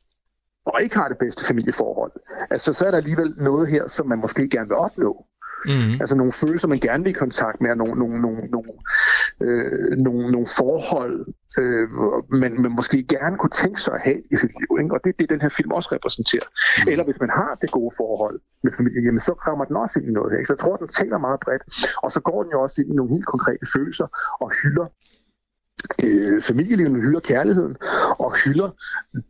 [0.75, 2.13] og ikke har det bedste familieforhold,
[2.51, 5.27] altså så er der alligevel noget her, som man måske gerne vil opnå.
[5.65, 6.01] Mm-hmm.
[6.01, 8.73] Altså nogle følelser, man gerne vil i kontakt med, og nogle, nogle, nogle, nogle,
[9.41, 11.17] øh, nogle, nogle forhold,
[11.61, 11.89] øh,
[12.43, 14.71] man, man måske gerne kunne tænke sig at have i sit liv.
[14.83, 14.95] Ikke?
[14.95, 16.49] Og det er det, den her film også repræsenterer.
[16.51, 16.89] Mm.
[16.91, 20.09] Eller hvis man har det gode forhold med familien, jamen, så krammer den også ind
[20.09, 20.39] i noget her.
[20.39, 20.49] Ikke?
[20.49, 21.63] Så jeg tror, den taler meget bredt.
[22.05, 24.07] Og så går den jo også ind i nogle helt konkrete følelser
[24.41, 24.87] og hylder
[26.05, 27.77] øh, familielivet, hylder kærligheden
[28.25, 28.71] og hylder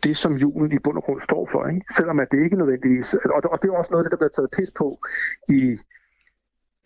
[0.05, 1.66] det, som julen i bund og grund står for.
[1.66, 1.94] Ikke?
[1.96, 3.14] Selvom at det ikke nødvendigvis...
[3.14, 4.98] Og, og det er også noget af det, der bliver taget pis på
[5.48, 5.61] i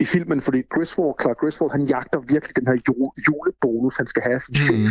[0.00, 2.76] i filmen, fordi Griswold, Clark Griswold, han jagter virkelig den her
[3.26, 4.78] julebonus, han skal have som chef.
[4.78, 4.88] Mm.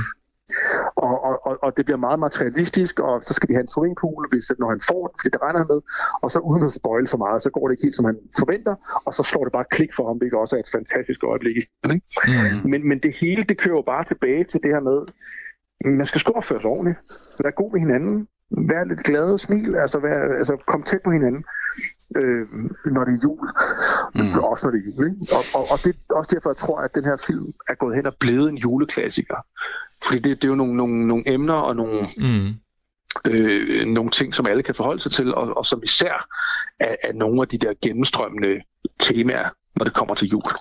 [0.95, 4.28] Og, og, og, og det bliver meget materialistisk, og så skal de have en swimmingpool,
[4.32, 5.82] hvis, når han får den, fordi det regner han med,
[6.21, 8.76] og så uden at spoil for meget, så går det ikke helt, som han forventer,
[9.06, 11.56] og så slår det bare klik for ham, hvilket også er et fantastisk øjeblik.
[11.58, 11.69] Ikke?
[11.84, 12.69] Mm.
[12.71, 14.99] Men, men det hele, det kører jo bare tilbage til det her med,
[15.84, 17.00] man skal sgu opføre sig ordentligt,
[17.43, 21.12] være god med hinanden, være lidt glad og smil, altså, være, altså komme tæt på
[21.12, 21.43] hinanden,
[22.15, 22.48] øh,
[22.86, 23.48] når det er jul.
[24.15, 24.43] Mm.
[24.52, 25.06] Også når det er jul.
[25.06, 25.36] Ikke?
[25.38, 27.96] Og, og, og det er også derfor, jeg tror, at den her film er gået
[27.96, 29.46] hen og blevet en juleklassiker.
[30.06, 32.50] Fordi det, det er jo nogle, nogle, nogle emner og nogle, mm.
[33.26, 36.28] øh, nogle ting, som alle kan forholde sig til, og, og som især
[36.80, 38.62] er, er nogle af de der gennemstrømmende
[39.00, 40.51] temaer, når det kommer til jul.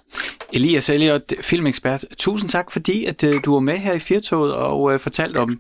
[0.53, 4.83] Elias Elliot, filmekspert, tusind tak, fordi at, uh, du var med her i Firtoget og
[4.83, 5.57] uh, fortalte om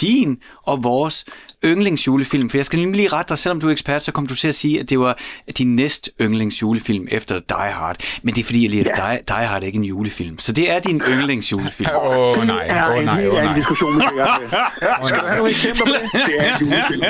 [0.00, 1.24] din og vores
[1.64, 2.50] yndlingsjulefilm?
[2.50, 4.48] For jeg skal nemlig lige rette dig, selvom du er ekspert, så kom du til
[4.48, 5.18] at sige, at det var
[5.58, 7.96] din næst yndlingsjulefilm efter Die Hard.
[8.22, 9.12] Men det er fordi, Elias, ja.
[9.12, 10.38] Die, Die Hard er ikke en julefilm.
[10.38, 11.90] Så det er din yndlingsjulefilm.
[11.90, 13.54] Åh oh, nej, åh oh, nej, åh oh, nej.
[13.54, 14.02] diskussion, vi
[15.06, 16.26] Skal du have nogle eksempler på det?
[16.26, 17.02] Det er en julefilm.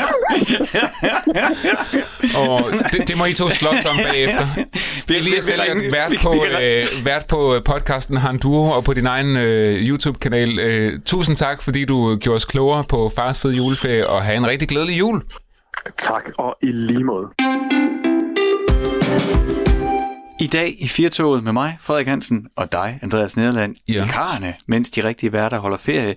[2.39, 4.47] oh, det, det må I to slås om bagefter.
[5.17, 9.37] Elias er vært på, øh, vært på øh, podcasten Han Duo og på din egen
[9.37, 10.59] øh, YouTube-kanal.
[10.59, 14.47] Øh, tusind tak, fordi du gjorde os klogere på Fars Fed Juleferie og have en
[14.47, 15.23] rigtig glædelig jul.
[15.99, 17.27] Tak, og i lige måde.
[20.41, 24.05] I dag i Firtoget med mig, Frederik Hansen, og dig, Andreas Nederland, ja.
[24.05, 26.15] i karne, mens de rigtige værter holder ferie,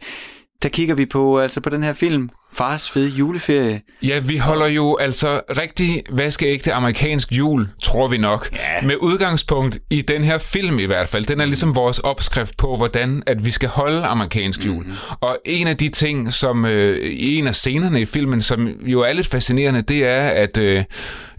[0.65, 3.81] der kigger vi på, altså på den her film, Fars fede juleferie.
[4.03, 8.49] Ja, vi holder jo altså rigtig vaskeægte amerikansk jul, tror vi nok.
[8.53, 8.87] Ja.
[8.87, 11.25] Med udgangspunkt i den her film i hvert fald.
[11.25, 14.83] Den er ligesom vores opskrift på, hvordan at vi skal holde amerikansk jul.
[14.83, 14.95] Mm-hmm.
[15.21, 19.01] Og en af de ting, som øh, i en af scenerne i filmen, som jo
[19.01, 20.83] er lidt fascinerende, det er, at, øh,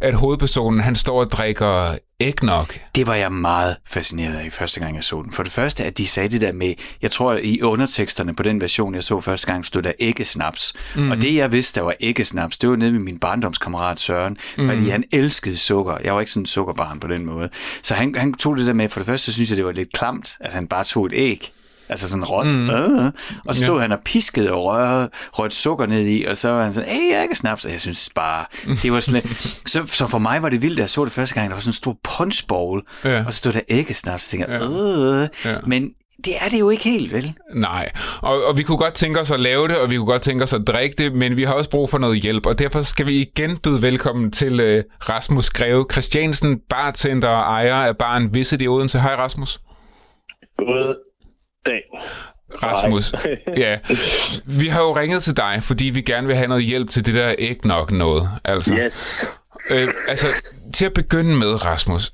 [0.01, 2.67] at hovedpersonen han står og drikker eggnog.
[2.95, 5.33] Det var jeg meget fascineret af første gang, jeg så den.
[5.33, 8.61] For det første, at de sagde det der med, jeg tror i underteksterne på den
[8.61, 10.75] version, jeg så første gang, stod der æggesnaps.
[10.97, 11.11] Mm.
[11.11, 14.69] Og det jeg vidste, der var æggesnaps, det var nede med min barndomskammerat Søren, mm.
[14.69, 15.99] fordi han elskede sukker.
[16.05, 17.49] Jeg var ikke sådan en sukkerbarn på den måde.
[17.83, 19.93] Så han, han tog det der med, for det første, synes jeg, det var lidt
[19.93, 21.53] klamt, at han bare tog et æg
[21.89, 22.47] Altså sådan råt.
[22.47, 22.71] Mm.
[22.71, 23.13] Øh.
[23.45, 23.83] Og så stod ja.
[23.83, 27.13] han og piskede og rørte, rørte sukker ned i, og så var han sådan, hey,
[27.13, 27.65] jeg kan snaps.
[27.65, 28.45] Og jeg synes bare,
[28.83, 29.23] det var sådan
[29.73, 31.61] så, så for mig var det vildt, da jeg så det første gang, der var
[31.61, 33.25] sådan en stor punchbowl, ja.
[33.25, 35.29] og så stod der æggesnaps, så tænkte jeg, øh.
[35.45, 35.57] Ja.
[35.67, 35.91] Men
[36.25, 37.35] det er det jo ikke helt, vel?
[37.55, 40.23] Nej, og, og vi kunne godt tænke os at lave det, og vi kunne godt
[40.23, 42.83] tænke os at drikke det, men vi har også brug for noget hjælp, og derfor
[42.83, 48.35] skal vi igen byde velkommen til uh, Rasmus Greve Christiansen, bartender og ejer af baren
[48.35, 49.01] Visit i Odense.
[49.01, 49.61] Hej Rasmus.
[50.59, 50.95] God
[51.67, 51.83] dag.
[52.63, 53.15] Rasmus,
[53.65, 53.79] ja.
[54.45, 57.15] Vi har jo ringet til dig, fordi vi gerne vil have noget hjælp til det
[57.15, 58.31] der ikke nok noget.
[58.45, 58.75] Altså.
[58.75, 59.31] Yes.
[59.71, 60.27] Øh, altså,
[60.75, 62.13] til at begynde med, Rasmus.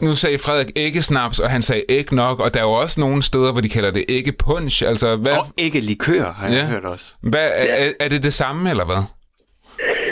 [0.00, 3.00] Nu sagde Frederik ikke snaps, og han sagde ikke nok, og der er jo også
[3.00, 4.84] nogle steder, hvor de kalder det ikke punch.
[4.86, 5.32] Altså, hvad...
[5.32, 6.66] Og ikke likør, har jeg ja.
[6.66, 7.12] hørt også.
[7.22, 9.02] Hvad, er, er det det samme, eller hvad?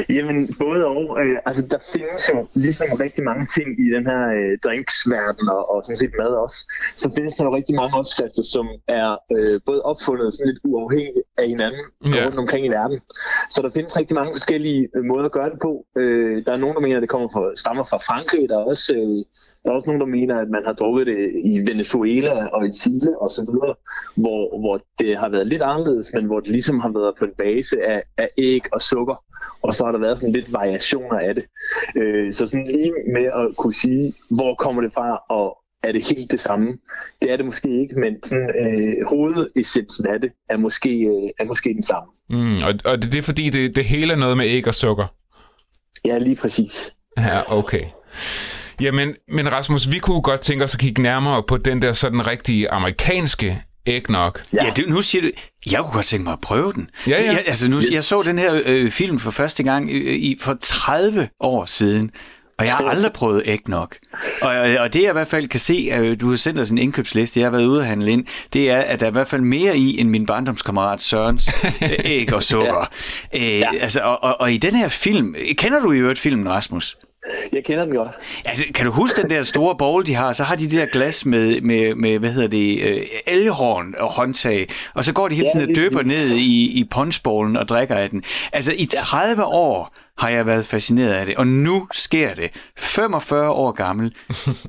[0.08, 1.18] Jamen, både og.
[1.22, 5.62] Øh, altså, der findes jo ligesom rigtig mange ting i den her øh, drinksverden, og,
[5.72, 6.58] og sådan set mad også.
[6.96, 11.18] Så findes der jo rigtig mange opskrifter, som er øh, både opfundet sådan lidt uafhængigt
[11.38, 12.24] af hinanden ja.
[12.26, 13.00] rundt omkring i verden.
[13.50, 15.72] Så der findes rigtig mange forskellige øh, måder at gøre det på.
[15.96, 18.48] Øh, der er nogen, der mener, at det kommer fra, stammer fra Frankrig.
[18.48, 19.18] Der er, også, øh,
[19.62, 22.72] der er også nogen, der mener, at man har drukket det i Venezuela og i
[22.72, 23.50] Chile osv.,
[24.22, 27.34] hvor, hvor det har været lidt anderledes, men hvor det ligesom har været på en
[27.38, 29.16] base af, af æg og sukker
[29.62, 31.44] og så har der været sådan lidt variationer af det.
[31.96, 36.04] Øh, så sådan lige med at kunne sige, hvor kommer det fra, og er det
[36.04, 36.76] helt det samme.
[37.22, 41.44] Det er det måske ikke, men sådan, øh, hovedessensen af det er måske, øh, er
[41.44, 42.08] måske den samme.
[42.30, 45.06] Mm, og, og det, er fordi, det, det hele er noget med æg og sukker?
[46.04, 46.94] Ja, lige præcis.
[47.18, 47.84] Ja, okay.
[48.80, 52.26] Jamen, men Rasmus, vi kunne godt tænke os at kigge nærmere på den der sådan
[52.26, 54.34] rigtige amerikanske eggnog.
[54.52, 55.30] Ja, ja det, nu siger du,
[55.70, 56.90] jeg kunne godt tænke mig at prøve den.
[57.06, 57.32] Ja, ja.
[57.32, 60.56] Jeg, altså, nu, jeg så den her øh, film for første gang øh, i, for
[60.60, 62.10] 30 år siden,
[62.58, 63.88] og jeg har aldrig prøvet eggnog.
[64.42, 66.78] Og, og det jeg i hvert fald kan se, at du har sendt os en
[66.78, 69.28] indkøbsliste, jeg har været ude og handle ind, det er, at der er i hvert
[69.28, 71.50] fald mere i end min barndomskammerat Sørens
[72.04, 72.90] æg og sukker.
[73.32, 73.38] ja.
[73.38, 73.68] Æ, ja.
[73.80, 76.96] altså, og, og, og i den her film, kender du i øvrigt filmen, Rasmus?
[77.52, 78.08] Jeg kender den godt.
[78.44, 80.32] Altså, kan du huske den der store bowl, de har?
[80.32, 84.08] Så har de de der glas med, med, med hvad hedder det, øh, elghorn og
[84.08, 87.68] håndtag, og så går de hele tiden ja, og døber ned i, i punchbowlen og
[87.68, 88.22] drikker af den.
[88.52, 92.50] Altså, i 30 år har jeg været fascineret af det, og nu sker det.
[92.78, 94.14] 45 år gammel,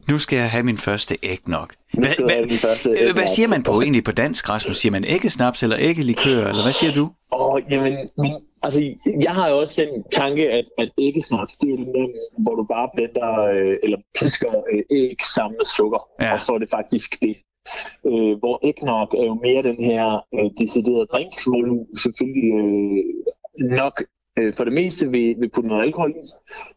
[0.10, 1.68] nu skal jeg have min første eggnog.
[1.94, 4.78] Hvad, hvad, hvad siger man på egentlig på dansk, Rasmus?
[4.78, 7.10] Siger man æggesnaps eller æggelikør, eller hvad siger du?
[7.32, 8.80] Åh, oh, jamen, men, altså,
[9.22, 12.89] jeg har jo også den tanke, at, at æggesnaps, det er den, hvor du bare
[12.95, 16.34] blender, øh, eller pisker øh, æg sammen med sukker, ja.
[16.34, 17.38] og så er det faktisk det.
[18.06, 23.69] Øh, hvor eggnog er jo mere den her øh, deciderede drink, hvor du selvfølgelig øh,
[23.78, 24.04] nok
[24.39, 26.26] øh, for det meste vil, vil putte noget alkohol i.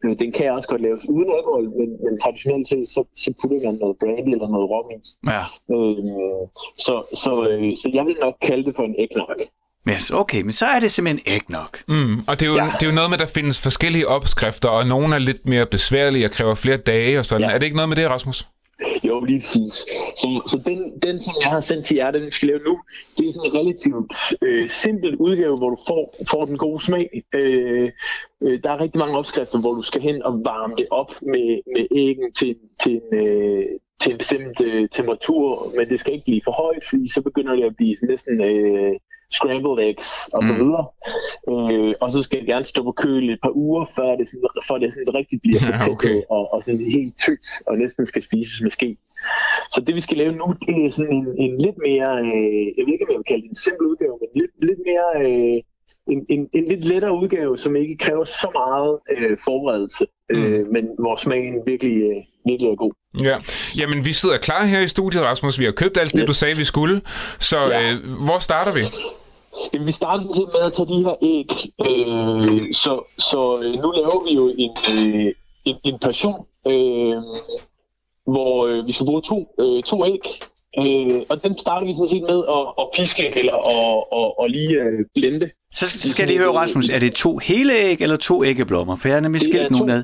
[0.05, 3.67] Øh, den kan også godt laves uden alkohol, men, men traditionelt set, så, så putter
[3.67, 4.99] man noget brandy eller noget rom i.
[5.33, 5.43] Ja.
[5.75, 6.49] Øh,
[6.85, 9.37] så, så, øh, så jeg vil nok kalde det for en eggnog.
[9.89, 11.69] Yes, okay, men så er det simpelthen eggnog.
[11.89, 12.73] Mm, og det er, jo, ja.
[12.81, 15.67] det er jo noget med, at der findes forskellige opskrifter, og nogle er lidt mere
[15.67, 17.49] besværlige og kræver flere dage og sådan.
[17.49, 17.55] Ja.
[17.55, 18.47] Er det ikke noget med det, Rasmus?
[19.05, 19.73] Jo, lige præcis.
[20.17, 22.81] Så, så den, den, som jeg har sendt til jer, den vi skal lave nu,
[23.19, 27.23] det er sådan en relativt øh, simpel udgave, hvor du får, får den gode smag.
[27.35, 27.91] Øh,
[28.43, 31.61] øh, der er rigtig mange opskrifter, hvor du skal hen og varme det op med,
[31.77, 33.65] med æggen til, til en, øh,
[34.01, 37.55] til en bestemt øh, temperatur, men det skal ikke blive for højt, fordi så begynder
[37.57, 38.95] det at blive sådan næsten øh,
[39.39, 40.61] scrambled eggs og så mm.
[40.63, 40.87] videre.
[41.53, 44.49] Øh, og så skal det gerne stå på køl et par uger, før det, sådan,
[44.69, 46.19] for det sådan rigtig bliver ja, okay.
[46.31, 48.97] og, og sådan helt tykt, og næsten skal spises med ske.
[49.71, 52.83] Så det vi skal lave nu, det er sådan en, en lidt mere, øh, jeg
[52.85, 55.59] ved ikke om jeg vil kalde det en simpel udgave, men lidt, lidt mere, øh,
[56.13, 60.73] en, en, en lidt lettere udgave, som ikke kræver så meget øh, forberedelse, øh, mm.
[60.73, 62.17] men hvor smagen virkelig, øh,
[62.47, 62.93] virkelig er god.
[63.23, 63.37] Ja,
[63.79, 65.59] jamen vi sidder klar her i studiet, Rasmus.
[65.59, 66.21] Vi har købt alt yes.
[66.21, 67.01] det, du sagde, vi skulle.
[67.39, 67.93] Så ja.
[67.93, 68.83] øh, hvor starter vi?
[69.73, 71.51] Jamen, vi starter med at tage de her æg.
[71.87, 75.33] Øh, så så øh, nu laver vi jo en, øh,
[75.65, 77.17] en, en passion, øh,
[78.27, 80.21] hvor øh, vi skal bruge to, øh, to æg.
[80.79, 84.51] Øh, og den starter vi sådan set med at, at piske eller at, at, at
[84.51, 85.51] lige øh, blende.
[85.75, 88.97] Så skal, skal de høre, Rasmus, er det to hele æg eller to æggeblommer?
[88.97, 90.03] For jeg har nemlig skilt nogen ad.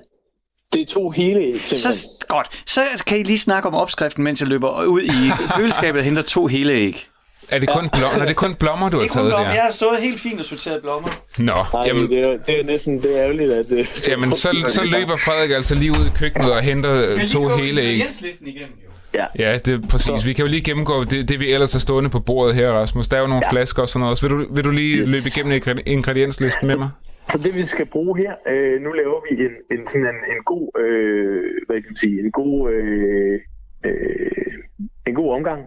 [0.72, 2.62] Det er to hele æg, Så, godt.
[2.66, 6.22] Så kan I lige snakke om opskriften, mens jeg løber ud i køleskabet og henter
[6.22, 7.06] to hele æg.
[7.50, 9.40] Er det kun, blom, Når det er kun blommer, du har taget der?
[9.40, 11.08] Jeg har stået helt fint og sorteret blommer.
[11.38, 13.68] Nå, Nej, jamen, det, er, det er næsten det er ærgerligt, at...
[13.68, 17.28] Det, øh, jamen, så, så løber Frederik altså lige ud i køkkenet og henter Men
[17.28, 17.96] to hele æg.
[18.40, 18.88] Igennem, jo.
[19.14, 19.26] Ja.
[19.38, 20.20] ja, det er præcis.
[20.20, 20.26] Så.
[20.26, 23.08] Vi kan jo lige gennemgå det, det, vi ellers har stående på bordet her, Rasmus.
[23.08, 23.52] Der er jo nogle ja.
[23.52, 24.22] flasker og sådan noget.
[24.22, 25.08] Vil du, vil du lige yes.
[25.08, 26.90] løbe igennem ingredienslisten med mig?
[27.32, 30.42] Så det vi skal bruge her, øh, nu laver vi en, en, sådan en, en
[30.44, 33.40] god, øh, hvad kan man sige, en god øh,
[33.86, 34.52] øh,
[35.08, 35.60] en god omgang,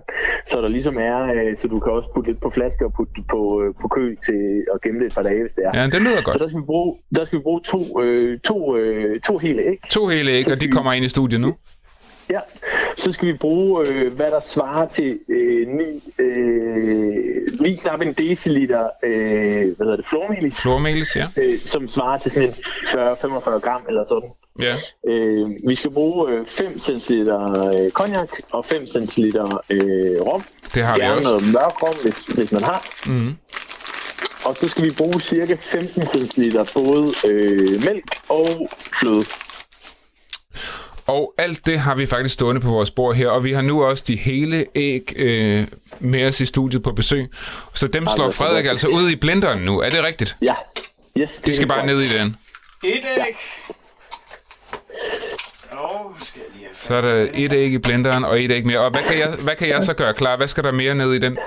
[0.45, 3.13] så der ligesom er, øh, så du kan også putte lidt på flasker og putte
[3.29, 5.71] på, øh, på kø til at gemme det et par dage, hvis det er.
[5.79, 6.33] Ja, det lyder godt.
[6.33, 9.61] Så der skal vi bruge, der skal vi bruge to, øh, to, øh, to hele
[9.61, 9.79] æg.
[9.89, 11.55] To hele æg, og de vi, kommer ind i studiet nu?
[12.29, 12.39] Ja,
[12.97, 15.83] så skal vi bruge, øh, hvad der svarer til øh, 9,
[16.19, 17.15] øh,
[17.59, 20.61] lige knap en deciliter, øh, hvad hedder det, flormelis.
[20.61, 21.27] Flormelis, ja.
[21.37, 24.29] Øh, som svarer til sådan en 40-45 gram eller sådan.
[24.59, 24.75] Ja.
[25.07, 29.21] Øh, vi skal bruge øh, 5 cl øh, cognac og 5 cl
[29.69, 30.43] øh, rom.
[30.73, 31.23] Det har Gerne vi også.
[31.23, 32.85] noget mørk rom, hvis, hvis man har.
[33.07, 33.35] Mm.
[34.45, 39.23] Og så skal vi bruge cirka 15 cl både øh, mælk og fløde.
[41.07, 43.83] Og alt det har vi faktisk stående på vores bord her, og vi har nu
[43.83, 45.67] også de hele æg øh,
[45.99, 47.27] med os i studiet på besøg.
[47.73, 49.79] Så dem slår Frederik altså ud i blenderen nu.
[49.79, 50.37] Er det rigtigt?
[50.41, 50.55] Ja.
[51.17, 52.37] Yes, det de skal bare ned i den.
[52.83, 52.97] Et æg.
[53.19, 53.23] Ja.
[53.23, 53.35] Oh, skal jeg lige have
[56.73, 58.79] så er der et æg i blenderen og et æg mere.
[58.79, 60.37] Og hvad kan, jeg, hvad kan jeg så gøre klar?
[60.37, 61.37] Hvad skal der mere ned i den?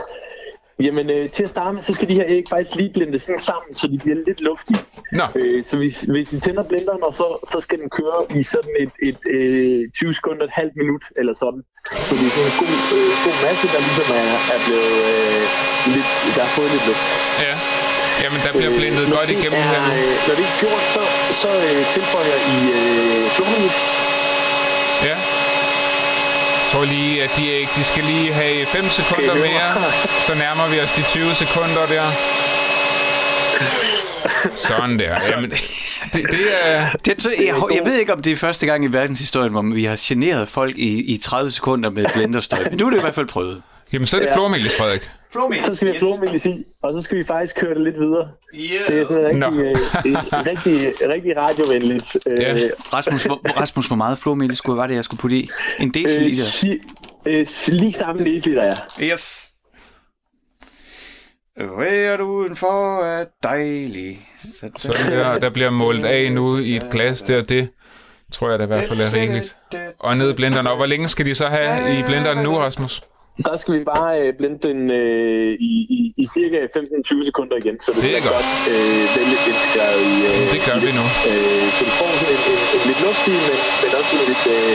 [0.81, 3.75] Jamen, øh, til at starte med, så skal de her æg faktisk lige blendes sammen,
[3.75, 4.81] så de bliver lidt luftige.
[5.13, 5.25] Nå.
[5.35, 8.75] Øh, så hvis, hvis I tænder blenderen, og så, så skal den køre i sådan
[8.85, 11.63] et, et øh, 20 sekunder, et halvt minut eller sådan.
[12.09, 15.43] Så det er sådan en god, øh, god masse, der ligesom er, er blevet øh,
[15.95, 17.07] lidt, der har fået lidt luft.
[17.47, 17.84] Ja.
[18.25, 19.93] Jamen, der bliver blendet øh, godt igennem er, her nu.
[19.99, 21.03] Øh, når det er gjort, så,
[21.43, 23.15] så øh, tilføjer I øh.
[25.09, 25.17] Ja.
[26.67, 29.69] Så tror lige, at de ikke, de skal lige have 5 sekunder mere.
[30.27, 32.07] Så nærmer vi os de 20 sekunder der.
[34.57, 35.15] Sådan der.
[35.31, 36.91] Jamen, det, det er...
[37.05, 39.85] Det, så, jeg, jeg ved ikke, om det er første gang i verdenshistorien, hvor vi
[39.85, 42.59] har generet folk i, i 30 sekunder med blenderstøj.
[42.71, 43.63] Men du har det i hvert fald prøvet.
[43.93, 44.35] Jamen, så er det Ja.
[44.35, 45.11] Flormelis, Frederik.
[45.67, 46.01] Så skal vi have
[46.47, 48.29] i, og så skal vi faktisk køre det lidt videre.
[48.53, 49.77] Det er sådan rigtig, øh,
[50.47, 52.17] rigtig, rigtig radiovenligt.
[52.27, 52.69] Øh, Ja.
[52.93, 54.19] Rasmus, hvor, Rasmus, hvor meget
[54.57, 55.51] skulle var det, jeg skulle putte i?
[55.81, 56.45] En øh, deciliter?
[56.45, 56.81] si,
[57.27, 59.07] øh, lige samme deciliter, ja.
[59.07, 59.51] Yes.
[61.77, 64.29] Hvad du udenfor er dejlig.
[64.79, 67.43] Sådan der, der bliver målt af nu i et glas der.
[67.43, 67.69] Det
[68.33, 69.57] tror jeg da i hvert fald er rigeligt.
[69.99, 70.67] Og ned i blenderen.
[70.67, 73.03] Og hvor længe skal de så have i blenderen nu, Rasmus?
[73.47, 77.77] Der skal vi bare øh, blende den øh, i, i, i cirka 15-20 sekunder igen,
[77.85, 78.49] så det, Det er bliver godt.
[78.73, 80.15] øh, vældig integreret i...
[80.31, 81.05] Øh, Det gør vi nu.
[81.31, 84.45] Øh, så du får sådan en, en, en lidt luftig, men, men også en lidt...
[84.57, 84.73] Øh,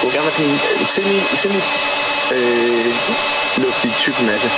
[0.00, 0.52] hvor gerne man sådan
[0.84, 1.60] en semi, semi
[2.36, 2.86] øh,
[3.64, 4.48] luftig tyk masse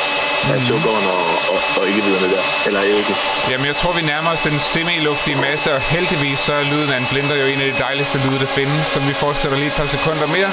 [0.52, 0.66] af Mhm.
[0.70, 2.44] sukkeren og, og, og ikke videre der.
[2.68, 3.14] Eller ikke.
[3.50, 6.98] Jamen, jeg tror, vi nærmer os den semi-luftige masse, og heldigvis så er lyden af
[7.02, 9.78] en blender jo en af de dejligste lyde, der findes, så vi fortsætter lige et
[9.80, 10.50] par sekunder mere.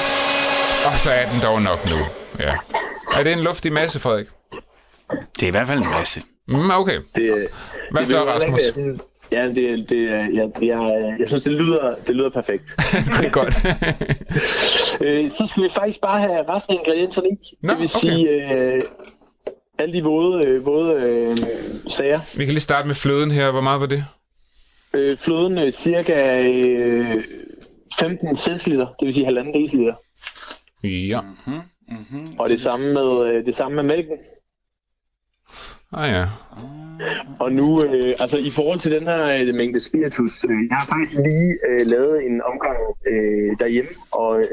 [0.85, 1.99] Og så er den dog nok nu.
[2.45, 2.53] Ja.
[3.19, 4.27] Er det en luftig masse, Frederik?
[5.11, 6.21] Det er i hvert fald en masse.
[6.47, 6.99] Mm, okay.
[7.15, 7.47] Det,
[7.91, 8.61] Hvad det så, Rasmus?
[8.67, 8.99] ikke
[9.31, 12.63] Ja, det, det, jeg, jeg, jeg synes, det lyder, det lyder perfekt.
[13.19, 13.55] Det er godt.
[15.01, 17.35] Øh, så skal vi faktisk bare have resten af ingredienserne i.
[17.61, 18.09] Nå, det vil okay.
[18.09, 18.81] sige, øh,
[19.79, 21.37] alle de våde, øh, våde øh,
[21.87, 22.37] sager.
[22.37, 23.51] vi kan lige starte med fløden her.
[23.51, 24.05] Hvor meget var det?
[24.93, 27.23] Øh, fløden øh, cirka øh,
[27.99, 29.93] 15 centiliter, det vil sige halvanden deciliter.
[30.83, 31.19] Ja.
[32.39, 34.17] Og det samme med, øh, det samme med mælken.
[35.93, 36.25] Ah ja.
[37.39, 40.85] Og nu, øh, altså i forhold til den her øh, mængde spiritus, øh, jeg har
[40.85, 42.77] faktisk lige øh, lavet en omgang
[43.07, 44.47] øh, derhjemme, og øh,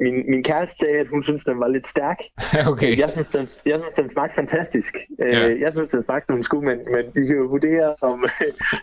[0.00, 2.18] min, min kæreste sagde, at hun synes, den var lidt stærk.
[2.72, 2.98] okay.
[2.98, 4.94] Jeg synes, den, jeg synes, den smagte fantastisk.
[5.18, 5.26] Ja.
[5.26, 5.54] Ja.
[5.60, 8.24] Jeg synes, den smagte nogle skud, men, men I kan jo vurdere, om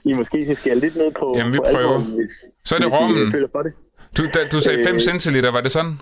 [0.05, 1.77] I måske skal skære lidt ned på, Jamen, vi på prøver.
[1.77, 2.32] alkoholen, hvis,
[2.65, 3.32] Så er det hvis I, øh, rommen.
[3.32, 3.73] føler for det.
[4.17, 5.01] Du, da, du sagde 5 Øh.
[5.01, 5.93] centiliter, var det sådan?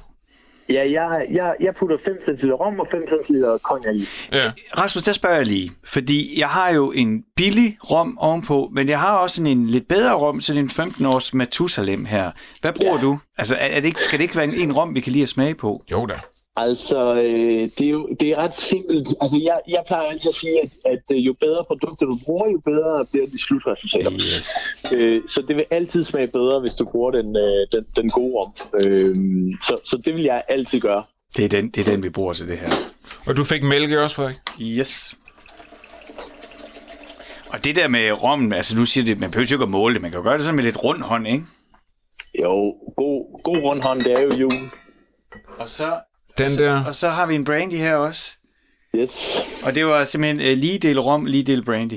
[0.70, 4.05] Ja, jeg, jeg, jeg putter 5 cl rom og 5 cl cognac i.
[4.32, 4.51] Ja.
[4.78, 8.99] Rasmus, der spørger jeg lige, fordi jeg har jo en billig rom ovenpå, men jeg
[8.99, 12.32] har også sådan en lidt bedre rom, sådan en 15 års Matusalem her.
[12.61, 13.01] Hvad bruger Ja.
[13.01, 13.20] du?
[13.38, 15.24] Altså, er, er det ikke, skal det ikke være en, en rom, vi kan lide
[15.24, 15.82] at smage på?
[15.91, 16.13] Jo da.
[16.66, 19.07] Altså, øh, det, er jo, det er ret simpelt.
[19.22, 22.51] Altså, jeg, jeg plejer altid at sige, at, at øh, jo bedre produkter du bruger,
[22.51, 24.12] jo bedre bliver de slutresultater.
[24.14, 24.49] Yes.
[24.93, 28.34] Øh, så det vil altid smage bedre, hvis du bruger den, øh, den, den gode
[28.36, 28.51] rom.
[28.74, 29.16] Øh,
[29.64, 31.03] så, så det vil jeg altid gøre.
[31.38, 32.70] Det er, den, det er den, vi bruger til det her.
[33.28, 34.38] Og du fik mælk også, Frederik?
[34.62, 35.16] Yes.
[37.53, 40.01] Og det der med rommen, altså nu siger det, man behøver ikke at måle det,
[40.01, 41.43] man kan jo gøre det sådan med lidt rund hånd, ikke?
[42.43, 44.53] Jo, god, god rundhånd, det er jo jul.
[45.60, 45.99] Og så,
[46.39, 46.83] Den der.
[46.85, 48.31] og så har vi en brandy her også.
[48.95, 49.39] Yes.
[49.65, 51.93] Og det var simpelthen uh, lige del rom, lige del brandy.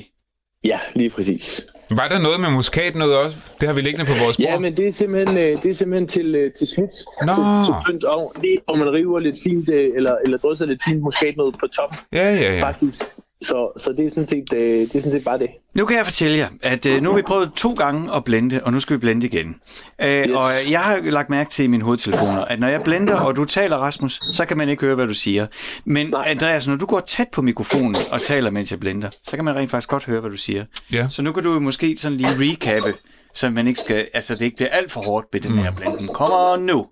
[0.64, 1.66] Ja, lige præcis.
[1.90, 3.36] Var der noget med muskat noget også?
[3.60, 4.46] Det har vi liggende på vores bord.
[4.46, 6.88] Ja, men det er simpelthen, øh, det er simpelthen til, øh, til slut.
[7.22, 7.32] Nå.
[7.32, 10.82] Til, til pynt og, lige, og man river lidt fint, øh, eller, eller drysser lidt
[10.84, 12.62] fint muskatnød på toppen, Ja, ja, ja.
[12.62, 13.02] faktisk.
[13.42, 15.48] Så, så det, er sådan set, øh, det er sådan set bare det.
[15.74, 18.60] Nu kan jeg fortælle jer, at øh, nu har vi prøvet to gange at blende,
[18.64, 19.56] og nu skal vi blende igen.
[20.02, 20.30] Øh, yes.
[20.30, 23.44] Og jeg har lagt mærke til i mine hovedtelefoner, at når jeg blender, og du
[23.44, 25.46] taler, Rasmus, så kan man ikke høre, hvad du siger.
[25.84, 26.24] Men Nej.
[26.26, 29.56] Andreas, når du går tæt på mikrofonen og taler, mens jeg blender, så kan man
[29.56, 30.64] rent faktisk godt høre, hvad du siger.
[30.92, 31.06] Ja.
[31.10, 32.94] Så nu kan du måske sådan lige recappe,
[33.34, 36.08] så man ikke skal, altså det ikke bliver alt for hårdt ved den her blenden.
[36.14, 36.86] Kom on nu.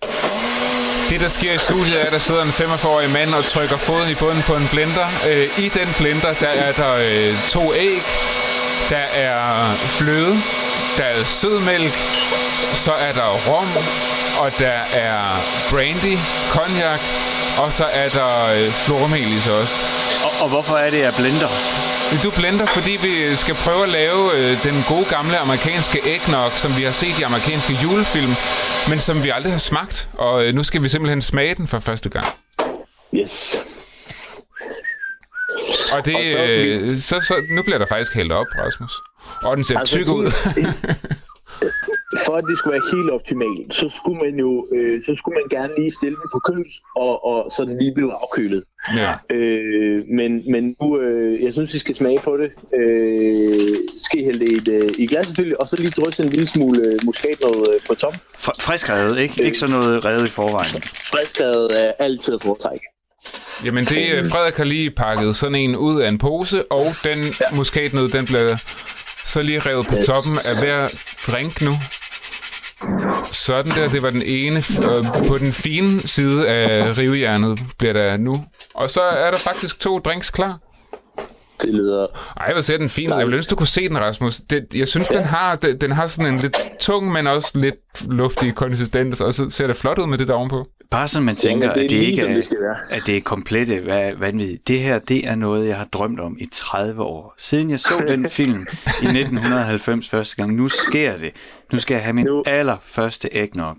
[1.10, 4.10] Det, der sker i studiet, er, at der sidder en 45-årig mand og trykker foden
[4.10, 5.06] i bunden på en blender.
[5.28, 8.02] Øh, I den blender, der er der øh, to æg,
[8.90, 10.42] der er fløde,
[10.96, 11.92] der er sødmælk,
[12.74, 13.68] så er der rom,
[14.40, 15.20] og der er
[15.70, 16.18] brandy,
[16.50, 17.00] cognac,
[17.58, 19.78] og så er der øh, også.
[20.24, 21.48] Og, og hvorfor er det, jeg blender?
[22.18, 26.70] Du blender, fordi vi skal prøve at lave øh, den gode gamle amerikanske eggnog, som
[26.78, 28.32] vi har set i amerikanske julefilm,
[28.90, 30.08] men som vi aldrig har smagt.
[30.12, 32.26] Og øh, nu skal vi simpelthen smage den for første gang.
[33.14, 33.56] Yes.
[35.94, 38.92] Og det, Og så øh, så, så, nu bliver der faktisk hældt op, Rasmus.
[39.42, 40.32] Og den ser altså, tyk ud.
[42.26, 45.46] for at det skulle være helt optimalt, så skulle man jo øh, så skulle man
[45.56, 46.64] gerne lige stille den på køl,
[46.96, 48.62] og, og så den lige blev afkølet.
[48.96, 49.12] ja.
[49.36, 52.50] Øh, men, men nu, øh, jeg synes, vi skal smage på det.
[52.80, 53.74] Øh,
[54.06, 56.46] skal hælde det i, et, øh, i glas selvfølgelig, og så lige drysse en lille
[56.46, 58.14] smule øh, muskatnød øh, på top.
[58.14, 59.42] F- frisk revet, ikke?
[59.44, 60.82] Ikke sådan noget revet i forvejen.
[61.12, 62.84] Friskrevet er altid at foretrække.
[63.64, 67.18] Jamen det, øh, Frederik har lige pakket sådan en ud af en pose, og den
[67.18, 67.56] ja.
[67.56, 68.56] muskatnød, den bliver
[69.26, 70.06] så lige revet på Yes.
[70.06, 70.80] toppen af hver
[71.26, 71.72] drink nu.
[73.32, 74.56] Sådan der, det var den ene.
[74.58, 78.44] Øh, på den fine side af rivejernet bliver der nu.
[78.74, 80.58] Og så er der faktisk to drinks klar.
[81.62, 82.06] Det lyder...
[82.36, 83.18] Ej, hvor ser den fin ud.
[83.18, 84.40] Jeg vil ønske, du kunne se den, Rasmus.
[84.40, 88.10] Det, jeg synes, den, har, den, den har sådan en lidt tung, men også lidt
[88.12, 90.66] luftig konsistens, og så ser det flot ud med det der ovenpå.
[90.90, 92.92] Bare sådan, man tænker, Jamen, det er at det lige, ikke er, det være.
[92.92, 94.58] at det er komplette va- vanvid.
[94.66, 97.34] Det her, det er noget, jeg har drømt om i 30 år.
[97.38, 98.66] Siden jeg så den film
[99.02, 100.54] i 1990 første gang.
[100.54, 101.32] Nu sker det.
[101.72, 103.76] Nu skal jeg have min Nu- allerførste eggnog.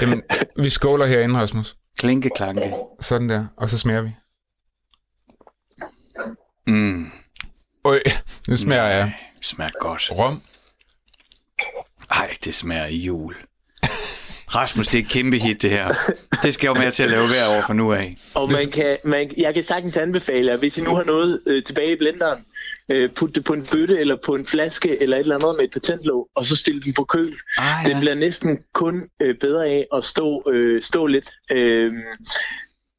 [0.00, 0.22] Jamen,
[0.56, 1.76] vi skåler herinde, Rasmus.
[1.98, 2.74] Klinke klanke.
[3.00, 4.10] Sådan der, og så smager vi.
[6.66, 7.10] Mm,
[7.84, 8.00] Øj,
[8.48, 9.12] nu smager jeg
[9.42, 10.10] smager godt.
[10.12, 10.42] rom.
[12.10, 13.34] Ej, det smager jul.
[14.54, 15.88] Rasmus, det er et kæmpe hit, det her.
[16.42, 18.14] Det skal jeg jo med til at lave hver år fra nu af.
[18.34, 21.62] Og man kan, man, jeg kan sagtens anbefale, at hvis I nu har noget øh,
[21.64, 22.44] tilbage i blenderen,
[22.88, 25.64] øh, put det på en bøtte eller på en flaske eller et eller andet med
[25.64, 27.34] et patentlåg, og så stille den på køl.
[27.58, 28.00] Ah, Det ja.
[28.00, 31.30] bliver næsten kun øh, bedre af at stå, øh, stå lidt.
[31.52, 31.92] Øh,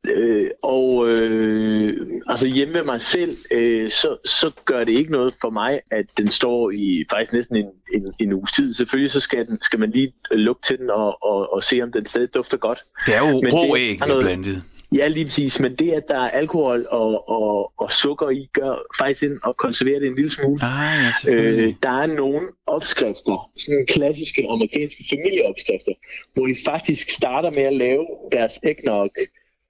[0.08, 5.34] øh, og øh, altså hjemme ved mig selv, øh, så, så gør det ikke noget
[5.42, 8.74] for mig, at den står i faktisk næsten en, en, en uges tid.
[8.74, 11.92] Selvfølgelig så skal, den, skal man lige lugte til den og, og, og se, om
[11.92, 12.84] den stadig dufter godt.
[13.08, 14.64] Det er jo Men rå det æg, noget- blandet.
[14.96, 15.60] Ja, lige præcis.
[15.60, 19.58] Men det, at der er alkohol og, og, og sukker i, gør faktisk ind og
[19.58, 20.60] konserverer det en lille smule.
[20.62, 21.34] Ah, ja.
[21.36, 25.92] Øh, der er nogle opskrifter, sådan klassiske amerikanske familieopskrifter,
[26.34, 29.10] hvor de faktisk starter med at lave deres eggnog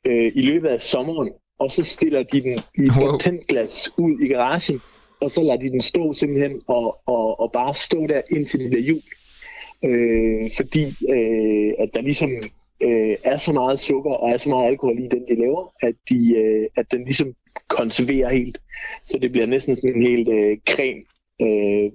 [0.08, 3.18] øh, i løbet af sommeren, og så stiller de den i et Wow.
[3.98, 4.82] ud i garagen,
[5.22, 8.70] og så lader de den stå simpelthen og, og, og bare stå der indtil det
[8.70, 9.02] bliver jul.
[9.86, 12.32] Øh, fordi øh, at der ligesom
[12.84, 15.96] øh, er så meget sukker og er så meget alkohol i den, de laver, at,
[16.10, 17.34] de, øh, at den ligesom
[17.68, 18.58] konserverer helt.
[19.06, 21.02] Så det bliver næsten sådan en helt øh, creme.
[21.42, 21.92] Øh,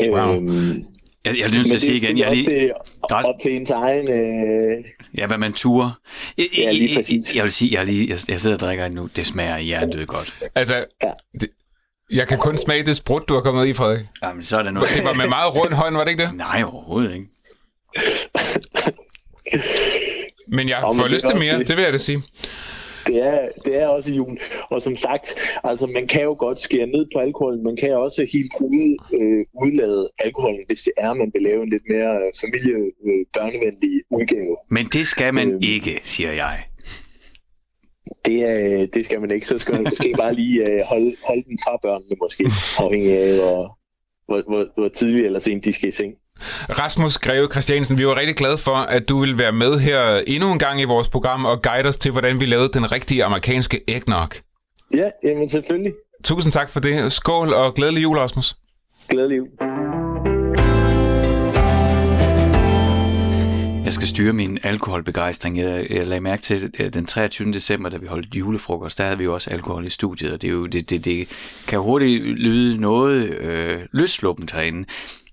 [0.00, 0.34] Wow.
[0.34, 0.84] øhm,
[1.24, 2.72] Jeg, jeg er nødt til at sige igen, jeg er lige,
[3.08, 4.10] til, Ras- op til ens egen...
[4.10, 4.84] Øh,
[5.18, 5.90] ja, hvad man turer.
[6.38, 7.36] Jeg, Ja, lige jeg, præcis.
[7.36, 9.08] jeg vil sige, jeg, er lige, jeg, jeg sidder og drikker nu.
[9.16, 10.34] Det smager hjernedød godt.
[10.54, 11.10] Altså, Ja.
[11.40, 11.48] det,
[12.10, 14.06] jeg kan kun smage det sprut, du har kommet i, Frederik.
[14.22, 14.88] Jamen, så er der noget.
[14.94, 16.34] Det var med meget rund hånd, var det ikke det?
[16.34, 17.26] Nej, overhovedet ikke.
[20.48, 21.68] Men jeg får det er lyst til mere, det.
[21.68, 22.22] det vil jeg da sige.
[23.08, 24.38] Det, er, det er også jul.
[24.70, 25.34] Og som sagt,
[25.64, 27.64] altså man kan jo godt skære ned på alkoholen.
[27.64, 31.70] Man kan også helt ude, øh, udlade alkoholen, hvis det er, man vil lave en
[31.70, 32.74] lidt mere øh, familie
[33.06, 34.56] øh, børnevenlig udgave.
[34.70, 35.60] Men det skal man Øhm.
[35.74, 36.56] ikke, siger jeg.
[38.24, 39.46] Det, er, det skal man ikke.
[39.46, 42.44] Så skal man måske bare lige øh, holde, holde den fra børnene, måske,
[42.78, 43.78] afhængig af, hvor,
[44.26, 46.14] hvor, hvor, hvor tidligt eller sent de skal i seng.
[46.70, 50.52] Rasmus Greve Christiansen, vi var rigtig glade for, at du vil være med her endnu
[50.52, 53.80] en gang i vores program og guide os til, hvordan vi lavede den rigtige amerikanske
[53.88, 54.28] eggnog.
[54.94, 55.92] Ja, jamen selvfølgelig.
[56.24, 57.12] Tusind tak for det.
[57.12, 58.56] Skål og glædelig jul, Rasmus.
[59.08, 59.48] Glædelig jul.
[63.88, 65.58] Jeg skal styre min alkoholbegejstring.
[65.58, 67.52] Jeg, jeg lagde mærke til at den 23.
[67.52, 70.48] december, da vi holdt julefrokost, der havde vi jo også alkohol i studiet, og det,
[70.48, 71.28] er jo, det, det, det
[71.68, 74.84] kan hurtigt lyde noget øh, løsluppent herinde.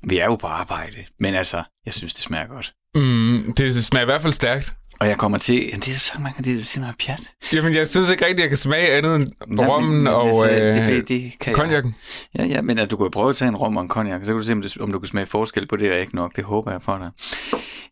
[0.05, 2.73] Vi er jo på arbejde, men altså, jeg synes, det smager godt.
[2.95, 4.73] Mm, det smager i hvert fald stærkt.
[4.99, 5.55] Og jeg kommer til...
[5.55, 7.21] Ja, det er så mange, det er simpelthen pjat.
[7.53, 10.49] Jamen, jeg synes ikke rigtigt, jeg kan smage andet end Nej, rommen men- og altså,
[10.49, 11.55] øh, det, det, kan jeg.
[11.55, 11.95] konjakken.
[12.37, 14.25] Ja, ja, men at du kunne prøve at tage en rom og en konjak, så
[14.31, 16.35] kan du se, om, det, om du kan smage forskel på det, og ikke nok.
[16.35, 17.09] Det håber jeg for dig.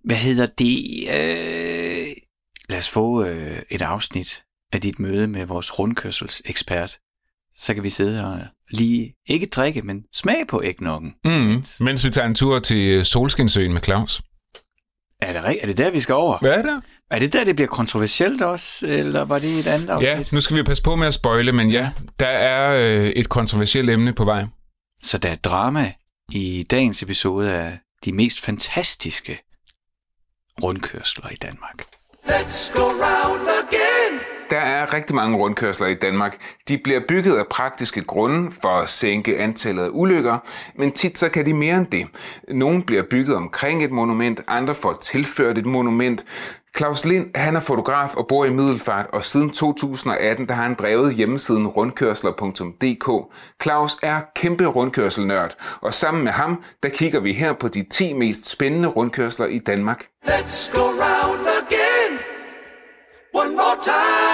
[0.03, 1.07] Hvad hedder det?
[1.09, 2.07] Øh,
[2.69, 4.43] lad os få øh, et afsnit
[4.73, 6.97] af dit møde med vores rundkørselsekspert.
[7.59, 8.39] Så kan vi sidde og
[8.71, 11.13] lige, ikke drikke, men smage på ægnokken.
[11.25, 14.21] Mm, mens vi tager en tur til Solskinsøen med Claus.
[15.21, 16.37] Er det, er det der, vi skal over?
[16.41, 16.83] Hvad er det?
[17.11, 20.09] Er det der, det bliver kontroversielt også, eller var det et andet afsnit?
[20.09, 23.29] Ja, nu skal vi passe på med at spoile, men ja, der er øh, et
[23.29, 24.45] kontroversielt emne på vej.
[25.01, 25.93] Så der er drama
[26.31, 29.39] i dagens episode af de mest fantastiske
[30.63, 31.85] rundkørsler i Danmark.
[32.25, 33.82] Let's go round again.
[34.49, 36.37] Der er rigtig mange rundkørsler i Danmark.
[36.67, 40.37] De bliver bygget af praktiske grunde for at sænke antallet af ulykker,
[40.75, 42.07] men tit så kan de mere end det.
[42.47, 46.25] Nogle bliver bygget omkring et monument, andre får tilført et monument.
[46.77, 50.75] Claus Lind, han er fotograf og bor i Middelfart, og siden 2018 der har han
[50.79, 53.33] drevet hjemmesiden rundkørsler.dk.
[53.63, 58.13] Claus er kæmpe rundkørselnørd, og sammen med ham, der kigger vi her på de 10
[58.13, 60.05] mest spændende rundkørsler i Danmark.
[60.25, 62.19] Let's go round again.
[63.33, 64.32] One more time.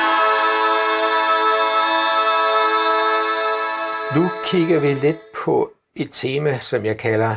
[4.16, 7.36] Nu kigger vi lidt på et tema, som jeg kalder,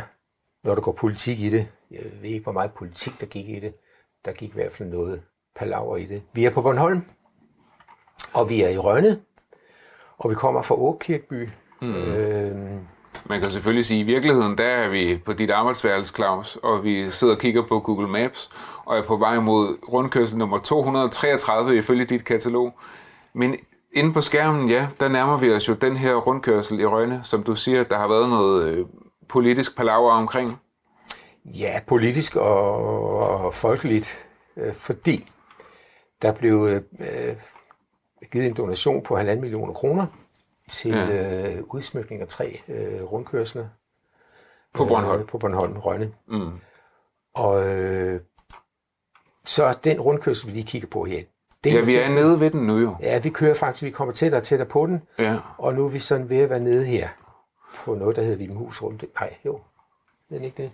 [0.64, 1.68] når der går politik i det.
[1.90, 3.74] Jeg ved ikke, hvor meget politik der gik i det.
[4.24, 5.22] Der gik i hvert fald noget
[5.56, 6.22] palaver i det.
[6.32, 7.02] Vi er på Bornholm,
[8.32, 9.20] og vi er i Rønne,
[10.18, 11.48] og vi kommer fra Åkirkeby.
[11.82, 11.94] Mm.
[11.94, 12.56] Øh,
[13.24, 16.84] Man kan selvfølgelig sige, at i virkeligheden, der er vi på dit arbejdsværelse, Claus, og
[16.84, 18.50] vi sidder og kigger på Google Maps,
[18.84, 22.74] og er på vej mod rundkørsel nummer 233 ifølge dit katalog.
[23.32, 23.56] Men
[23.92, 27.42] inde på skærmen, ja, der nærmer vi os jo den her rundkørsel i Rønne, som
[27.42, 28.86] du siger, der har været noget øh,
[29.28, 30.60] politisk palaver omkring.
[31.44, 32.74] Ja, politisk og,
[33.44, 35.30] og folkeligt, øh, fordi
[36.22, 37.36] der blev øh, øh
[38.32, 40.06] givet en donation på 1,5 millioner kroner
[40.70, 41.56] til ja.
[41.56, 43.68] øh, udsmykning af tre øh, rundkørsler.
[44.74, 45.20] På Bornholm?
[45.20, 46.12] Øh, på Bornholm, Rønne.
[46.28, 46.60] Mm.
[47.34, 48.20] Og øh,
[49.44, 51.22] så den rundkørsel, vi lige kigger på her,
[51.64, 52.96] det ja, vi er nede ved den nu jo.
[53.00, 55.02] Ja, vi kører faktisk, vi kommer tættere og tættere på den.
[55.18, 55.36] Ja.
[55.58, 57.08] Og nu er vi sådan ved at være nede her
[57.84, 59.08] på noget, der hedder Vibemhus Runddel.
[59.20, 59.60] Nej, jo,
[60.30, 60.70] den ikke det.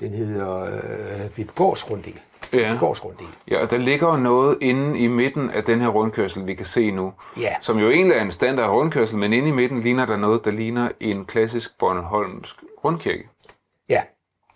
[0.00, 2.20] Den hedder øh, Vibgårds Runddel.
[2.52, 2.70] Ja.
[2.70, 3.26] Vibgårds Runddel.
[3.50, 6.90] Ja, og der ligger noget inde i midten af den her rundkørsel, vi kan se
[6.90, 7.12] nu.
[7.40, 7.54] Ja.
[7.60, 10.50] Som jo egentlig er en standard rundkørsel, men inde i midten ligner der noget, der
[10.50, 13.28] ligner en klassisk Bornholmsk rundkirke.
[13.88, 14.02] Ja,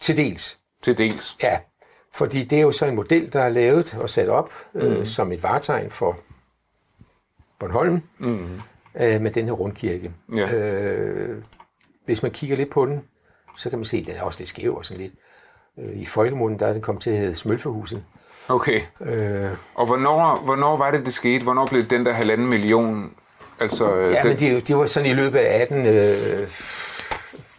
[0.00, 0.58] til dels.
[0.82, 1.36] Til dels.
[1.42, 1.58] Ja,
[2.14, 4.80] fordi det er jo så en model, der er lavet og sat op mm.
[4.80, 6.18] øh, som et varetegn for
[7.58, 8.60] Bornholm mm.
[9.00, 10.12] øh, med den her rundkirke.
[10.36, 10.54] Ja.
[10.54, 11.42] Øh,
[12.04, 13.04] hvis man kigger lidt på den,
[13.58, 15.12] så kan man se, at den er også lidt skæv og sådan lidt.
[15.78, 18.04] Øh, I folkemunden der er den kommet til at hedde Smølferhuset.
[18.48, 18.80] Okay.
[19.00, 21.42] Øh, og hvornår, hvornår var det, det skete?
[21.42, 23.12] Hvornår blev den der halvanden million?
[23.60, 24.28] Altså, ja, den...
[24.28, 26.48] men det, det var sådan i løbet af 18, øh,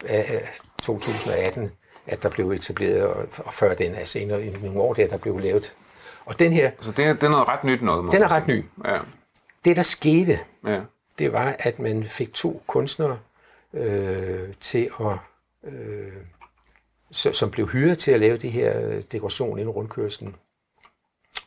[0.08, 0.50] af
[0.82, 1.70] 2018
[2.06, 3.06] at der blev etableret,
[3.38, 4.24] og før den, altså i
[4.62, 5.74] nogle år der, der blev lavet.
[6.24, 6.70] Og den her...
[6.80, 8.12] Så det er, det er noget ret nyt noget?
[8.12, 8.64] Den er ret ny.
[8.84, 8.98] Ja.
[9.64, 10.80] Det, der skete, ja.
[11.18, 13.18] det var, at man fik to kunstnere
[13.74, 15.16] øh, til at...
[15.72, 16.12] Øh,
[17.10, 20.36] som blev hyret til at lave det her øh, dekoration inden rundkørslen.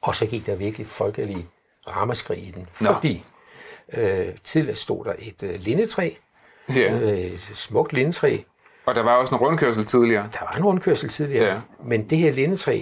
[0.01, 1.47] Og så gik der virkelig folkelig
[1.88, 2.93] ramaskrig i den, Nå.
[2.93, 3.24] fordi
[3.93, 6.10] øh, tidligere stod der et øh, lindetræ,
[6.70, 6.93] ja.
[6.93, 8.38] øh, et smukt lindetræ,
[8.88, 10.30] og der var også en rundkørsel tidligere?
[10.34, 11.62] Der var en rundkørsel tidligere, ja.
[11.84, 12.82] men det her lindetræ,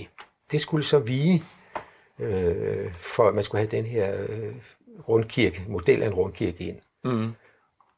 [0.51, 1.43] det skulle så vige,
[2.19, 4.55] øh, for at man skulle have den her øh,
[5.09, 6.77] rundkirke, model af en rundkirke ind.
[7.03, 7.31] Mm.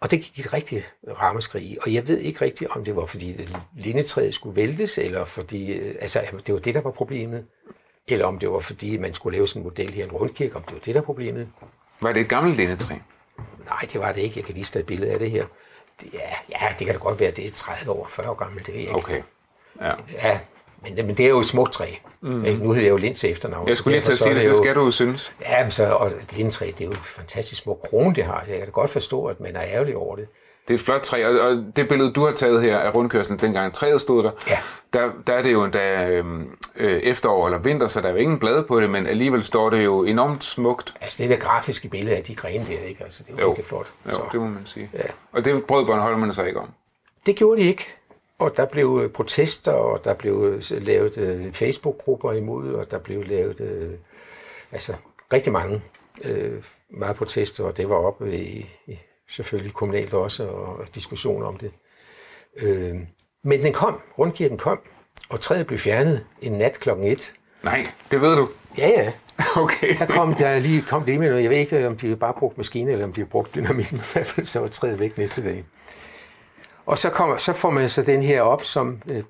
[0.02, 0.84] Og det gik et rigtig
[1.22, 5.74] rammeskrig og jeg ved ikke rigtigt, om det var fordi lindetræet skulle væltes, eller fordi,
[5.74, 7.46] øh, altså det var det, der var problemet,
[8.08, 10.64] eller om det var fordi, man skulle lave sådan en model her, en rundkirke, om
[10.64, 11.50] det var det, der var problemet.
[12.02, 12.96] Var det et gammelt lindetræ?
[13.66, 14.38] Nej, det var det ikke.
[14.38, 15.46] Jeg kan vise dig et billede af det her.
[16.14, 16.20] Ja,
[16.50, 18.74] ja, det kan da godt være, at det er 30 år, 40 år gammelt, det
[18.74, 19.00] ved jeg ikke.
[19.00, 19.22] Okay.
[19.82, 19.92] Ja.
[20.24, 20.40] ja
[20.84, 21.86] men, men det er jo et smukt træ.
[22.22, 22.30] Mm.
[22.30, 23.68] Nu hedder jeg jo Linds efternavn.
[23.68, 25.36] Jeg skulle lige til at sige det, det, det skal du jo synes.
[25.42, 28.44] Ja, men så, og lindtræ, det er jo et fantastisk smuk krone, det har.
[28.48, 30.28] Jeg kan da godt forstå, at man er ærgerlig over det.
[30.68, 33.40] Det er et flot træ, og, og det billede, du har taget her af rundkørslen,
[33.40, 34.58] dengang træet stod der, ja.
[34.94, 38.18] der, der er det jo endda øhm, øh, efterår eller vinter, så der er jo
[38.18, 40.94] ingen blade på det, men alligevel står det jo enormt smukt.
[41.02, 43.04] Altså det der grafiske billede af de grene der, ikke?
[43.04, 43.64] Altså, det er jo, jo.
[43.64, 43.92] flot.
[44.08, 44.22] Jo, så.
[44.32, 44.90] det må man sige.
[44.94, 45.00] Ja.
[45.32, 46.70] Og det brød Bornholmerne sig ikke om?
[47.26, 47.86] Det gjorde de ikke.
[48.40, 52.98] Og der blev øh, protester, og der blev øh, lavet øh, Facebook-grupper imod, og der
[52.98, 53.94] blev lavet øh,
[54.72, 54.94] altså,
[55.34, 55.82] rigtig mange
[56.24, 59.00] øh, meget protester, og det var oppe i, i
[59.30, 61.72] selvfølgelig kommunalt også, og diskussioner om det.
[62.58, 62.96] Øh,
[63.44, 64.80] men den kom, rundkirken kom,
[65.30, 67.34] og træet blev fjernet en nat klokken 1.
[67.64, 68.50] Nej, det ved du?
[68.78, 69.14] Ja, ja.
[69.64, 70.00] Okay.
[70.00, 71.44] Der kom, der lige kom det med noget.
[71.44, 74.02] Jeg ved ikke, om de bare brugt maskine, eller om de har brugt dynamit, men
[74.02, 75.66] i hvert fald så var træet væk næste dag.
[76.86, 79.24] Og så, kommer, så får man så den her op, som øh,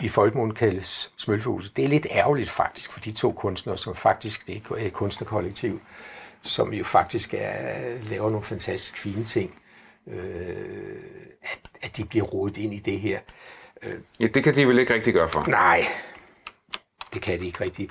[0.00, 1.76] i folkemunden kaldes Smølfehuset.
[1.76, 5.80] Det er lidt ærgerligt faktisk for de to kunstnere, som faktisk det er kunstnerkollektiv,
[6.42, 9.54] som jo faktisk er, laver nogle fantastisk fine ting,
[10.08, 10.16] øh,
[11.42, 13.18] at, at de bliver rodet ind i det her.
[13.82, 15.44] Øh, ja, det kan de vel ikke rigtig gøre for?
[15.48, 15.86] Nej,
[17.14, 17.88] det kan de ikke rigtig.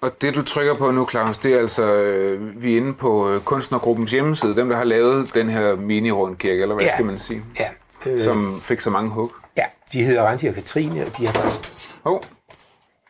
[0.00, 3.30] Og det du trykker på nu, Claus, det er altså, øh, vi er inde på
[3.30, 6.94] øh, kunstnergruppens hjemmeside, dem der har lavet den her mini-rundkirke, eller hvad ja.
[6.94, 7.44] skal man sige?
[7.58, 7.68] Ja.
[8.06, 9.32] Øh, som fik så mange hug.
[9.56, 11.94] Ja, de hedder Randi og Katrine, og de har faktisk...
[12.02, 12.22] Hov, oh,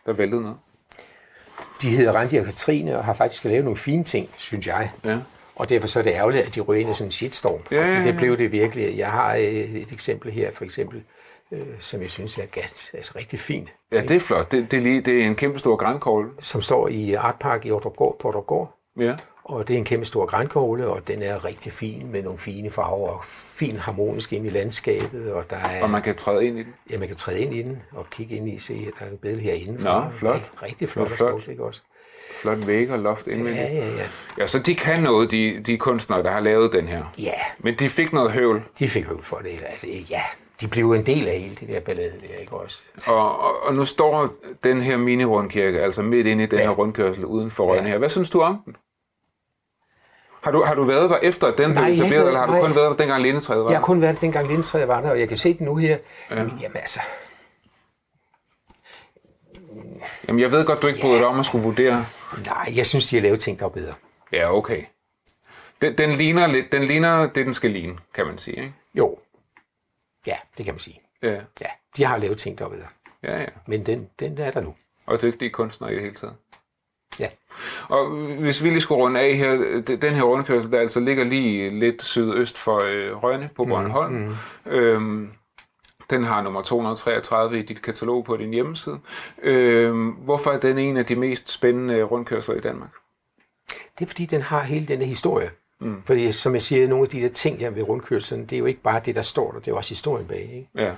[0.06, 0.56] der væltede noget.
[1.82, 4.90] De hedder Randi og Katrine, og har faktisk lavet nogle fine ting, synes jeg.
[5.04, 5.18] Ja.
[5.56, 7.60] Og derfor så er det ærgerligt, at de ryger ind i sådan en shitstorm.
[7.70, 8.04] Ja, ja, ja.
[8.04, 8.98] Det blev det virkelig.
[8.98, 11.02] Jeg har et, et eksempel her, for eksempel,
[11.52, 13.68] øh, som jeg synes er gas, altså rigtig fint.
[13.92, 14.52] Ja, det er flot.
[14.52, 16.30] Det, det, er, lige, det er en kæmpe stor grænkål.
[16.40, 18.76] Som står i Art Park i Ordrupgård, på Ordrupgård.
[18.98, 19.14] Ja.
[19.50, 22.70] Og det er en kæmpe stor grænkåle, og den er rigtig fin med nogle fine
[22.70, 25.32] farver, og fin harmonisk ind i landskabet.
[25.32, 26.74] Og, der er, og man kan træde ind i den?
[26.90, 29.16] Ja, man kan træde ind i den og kigge ind i, se, der er en
[29.16, 29.84] billede herinde.
[29.84, 30.34] Nå, flot.
[30.34, 31.32] Rigtig, rigtig flot, flot.
[31.32, 31.82] og ikke også?
[32.40, 33.56] Flot væg og loft indvendigt.
[33.56, 34.06] Ja, ja, ja.
[34.38, 37.04] Ja, så de kan noget, de, de kunstnere, der har lavet den her.
[37.18, 37.32] Ja.
[37.58, 38.62] Men de fik noget høvl.
[38.78, 40.22] De fik høvl for det, det ja.
[40.60, 42.82] De blev en del af hele det der ballade der, ikke også?
[43.06, 44.34] Og, og, og nu står
[44.64, 46.64] den her mini-rundkirke, altså midt inde i den ja.
[46.64, 47.88] her rundkørsel uden for Rønne ja.
[47.88, 47.98] her.
[47.98, 48.76] Hvad synes du om den?
[50.42, 52.46] Har du, har du været der efter, at den blev Nej, jeg etableret, eller har
[52.46, 52.74] du kun nej.
[52.74, 53.78] været der, dengang Lindetræet var Jeg der?
[53.78, 55.98] har kun været der, dengang Lindetræet var der, og jeg kan se det nu her.
[56.30, 56.36] Ja.
[56.36, 57.00] Jamen, jamen altså,
[60.28, 62.06] Jamen, jeg ved godt, du ikke bryder dig om at skulle vurdere.
[62.46, 63.94] nej, jeg synes, de har lavet ting, der er bedre.
[64.32, 64.84] Ja, okay.
[65.82, 68.74] Den, den, ligner lidt, den ligner det, den skal ligne, kan man sige, ikke?
[68.94, 69.18] Jo.
[70.26, 71.00] Ja, det kan man sige.
[71.22, 71.30] Ja,
[71.60, 71.66] Ja,
[71.96, 72.86] de har lavet ting, der er bedre.
[73.22, 73.46] ja, ja.
[73.66, 74.74] Men den, den der er der nu.
[75.06, 76.34] Og dygtige kunstnere i det hele taget.
[77.20, 77.28] Ja.
[77.88, 78.06] Og
[78.38, 82.04] hvis vi lige skulle runde af her, den her rundkørsel, der altså ligger lige lidt
[82.04, 84.72] sydøst for øh, Rønne på Bornholm, mm, mm.
[84.72, 85.30] Øhm,
[86.10, 88.98] den har nummer 233 i dit katalog på din hjemmeside.
[89.42, 92.90] Øhm, hvorfor er den en af de mest spændende rundkørsler i Danmark?
[93.98, 95.50] Det er fordi, den har hele den her historie.
[95.80, 96.02] Mm.
[96.04, 98.66] Fordi som jeg siger, nogle af de der ting her ved rundkørselen, det er jo
[98.66, 100.40] ikke bare det, der står der, det er også historien bag.
[100.40, 100.68] Ikke?
[100.74, 100.92] Ja.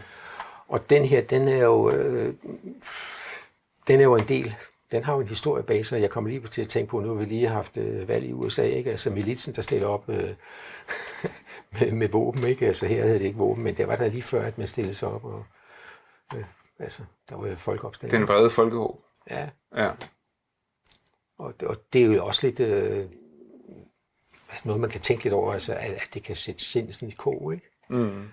[0.68, 2.35] Og den her, den er jo, øh,
[3.89, 4.55] den er jo en del,
[4.93, 6.01] den har jo en historie bag sig.
[6.01, 8.32] Jeg kommer lige til at tænke på, nu har vi lige haft øh, valg i
[8.32, 8.90] USA, ikke?
[8.90, 10.30] altså militsen, der stiller op øh,
[11.80, 12.45] med, med våben.
[12.47, 12.66] Ikke?
[12.66, 14.95] Altså her havde det ikke våben, men det var der lige før, at man stillede
[14.95, 15.24] sig op.
[15.24, 15.45] Og,
[16.36, 16.45] øh,
[16.78, 18.11] altså, der var jo folkeopstand.
[18.12, 19.01] Den brede folkehåb.
[19.30, 19.90] Ja, Ja.
[21.38, 23.07] og, og det er jo også lidt øh,
[24.51, 27.09] altså noget, man kan tænke lidt over, altså, at, at det kan sætte sind sådan
[27.09, 27.70] i kog, ikke?
[27.90, 28.28] Mm.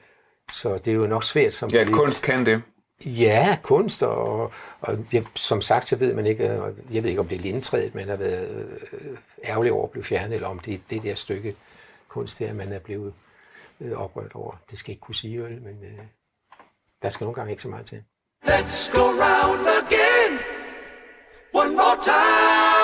[0.51, 2.61] Så det er jo nok svært som Ja, polit- kunst kan det.
[3.05, 7.21] Ja, kunst, og, og ja, som sagt, så ved man ikke, øh, jeg ved ikke,
[7.21, 10.59] om det er lindtræet, man har været øh, ærgerlig over at blive fjernet, eller om
[10.59, 11.55] det er det der stykke
[12.07, 13.13] kunst der, man er blevet
[13.81, 14.55] øh, oprørt over.
[14.69, 15.99] Det skal jeg ikke kunne sige, vel, men øh,
[17.03, 18.03] der skal nogle gange ikke så meget til.
[18.45, 20.39] Let's go round again.
[21.53, 22.78] One more time.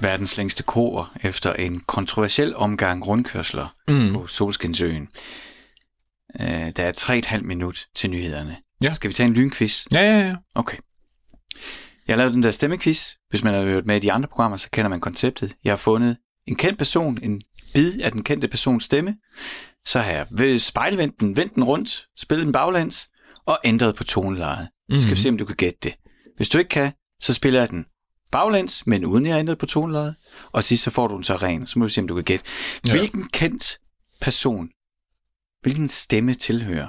[0.00, 4.12] Verdens længste kor efter en kontroversiel omgang rundkørsler mm.
[4.12, 5.08] på Solskinsøen.
[6.40, 6.46] Øh,
[6.76, 6.92] der er
[7.36, 8.56] 3,5 minut til nyhederne.
[8.82, 8.92] Ja.
[8.92, 9.84] Skal vi tage en lynquiz?
[9.92, 10.34] Ja, ja, ja.
[10.54, 10.76] Okay.
[12.08, 13.10] Jeg har lavet den der stemmequiz.
[13.30, 15.54] Hvis man har hørt med i de andre programmer, så kender man konceptet.
[15.64, 17.42] Jeg har fundet en kendt person, en
[17.74, 19.16] bid af den kendte persons stemme.
[19.86, 23.08] Så har jeg spejlvendt den, vendt den rundt, spillet den baglæns
[23.46, 24.68] og ændret på tonelejet.
[24.92, 25.94] Så skal vi se, om du kan gætte det.
[26.36, 27.86] Hvis du ikke kan, så spiller jeg den
[28.32, 30.14] baglæns, men uden jeg ændret på tonelejet.
[30.52, 31.66] Og til sidst så får du den så ren.
[31.66, 32.44] Så må vi se, om du kan gætte.
[32.86, 32.92] Ja.
[32.92, 33.78] Hvilken kendt
[34.20, 34.68] person,
[35.62, 36.88] hvilken stemme tilhører?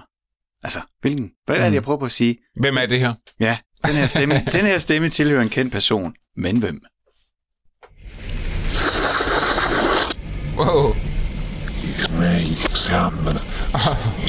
[0.64, 1.32] Altså, hvilken?
[1.46, 2.38] Hvad er det, jeg prøver på at sige?
[2.60, 3.14] Hvem er det her?
[3.40, 6.14] Ja, den her stemme, den her stemme tilhører en kendt person.
[6.36, 6.82] Men hvem?
[10.58, 10.96] Wow.
[12.20, 13.40] med i eksamene.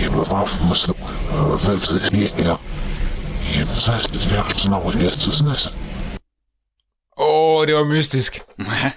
[0.00, 2.56] Jeg var valgte det her.
[3.56, 5.68] Jeg var 16 år i Hjertesnæs.
[7.20, 8.40] Åh, oh, det var mystisk.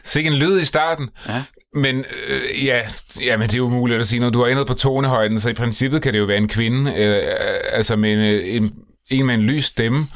[0.03, 1.09] Sikke en lyd i starten.
[1.27, 1.43] Ja.
[1.75, 2.81] Men øh, ja,
[3.21, 4.33] ja, men det er jo umuligt at sige noget.
[4.33, 7.17] Du har ændret på tonehøjden, så i princippet kan det jo være en kvinde, øh,
[7.17, 7.23] øh,
[7.71, 8.71] altså med en, øh, en,
[9.07, 10.07] en med en lys stemme.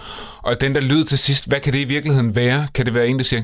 [0.44, 2.68] Og den der lyd til sidst, hvad kan det i virkeligheden være?
[2.74, 3.44] Kan det være en, der siger,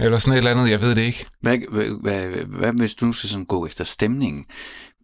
[0.00, 1.26] eller sådan et eller andet, jeg ved det ikke.
[1.40, 4.44] Hvad, hvad, hvad, hvad hvis du nu skal sådan gå efter stemningen?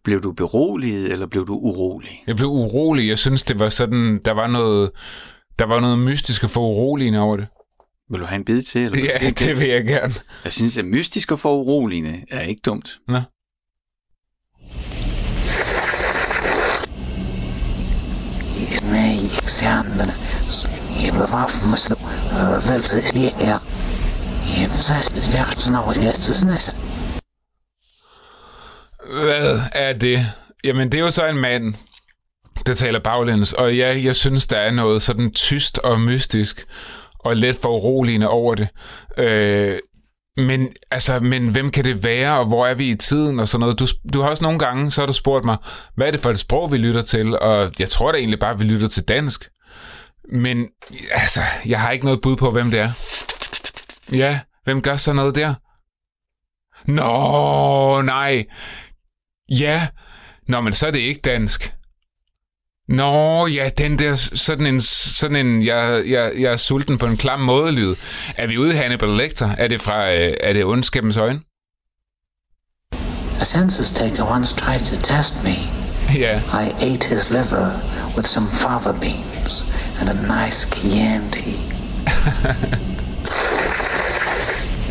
[0.03, 2.23] Blev du beroliget, eller blev du urolig?
[2.27, 3.07] Jeg blev urolig.
[3.07, 4.91] Jeg synes, det var sådan, der var noget,
[5.59, 7.47] der var noget mystisk og for uroligende over det.
[8.11, 8.81] Vil du have en bid til?
[8.81, 9.59] Eller Ja, det til?
[9.59, 10.13] vil jeg gerne.
[10.43, 12.99] Jeg synes, at mystisk og for uroligende er ikke dumt.
[13.07, 13.19] Nå.
[18.91, 20.13] med i eksamene.
[21.03, 21.97] Jeg var aftenmuslim,
[22.31, 23.59] og valgte det her.
[24.59, 26.75] Jeg var 16 år i Hjertesnæs.
[29.23, 30.27] Hvad er det?
[30.63, 31.73] Jamen, det er jo så en mand,
[32.65, 33.53] der taler baglæns.
[33.53, 36.65] Og ja, jeg synes, der er noget sådan tyst og mystisk
[37.23, 38.67] og lidt for uroligende over det.
[39.17, 39.79] Øh,
[40.37, 43.59] men, altså, men hvem kan det være, og hvor er vi i tiden og sådan
[43.59, 43.79] noget?
[43.79, 45.57] Du, du har også nogle gange, så har du spurgt mig,
[45.95, 47.39] hvad er det for et sprog, vi lytter til?
[47.39, 49.49] Og jeg tror da egentlig bare, vi lytter til dansk.
[50.33, 50.67] Men
[51.11, 52.89] altså, jeg har ikke noget bud på, hvem det er.
[54.17, 55.53] Ja, hvem gør så noget der?
[56.91, 58.45] Nå, nej.
[59.49, 59.87] Ja.
[60.47, 61.73] Nå, men så er det ikke dansk.
[62.87, 67.17] Nå, ja, den der sådan en, sådan en jeg, jeg, jeg er sulten på en
[67.17, 67.95] klam måde lyd.
[68.37, 69.49] Er vi ude i Hannibal Lecter?
[69.57, 71.39] Er det fra, øh, er det ondskabens øjne?
[73.41, 75.55] A census taker once tried to test me.
[76.19, 76.39] Ja.
[76.39, 77.71] I ate his liver
[78.15, 79.65] with some fava beans
[79.99, 81.55] and a nice Chianti.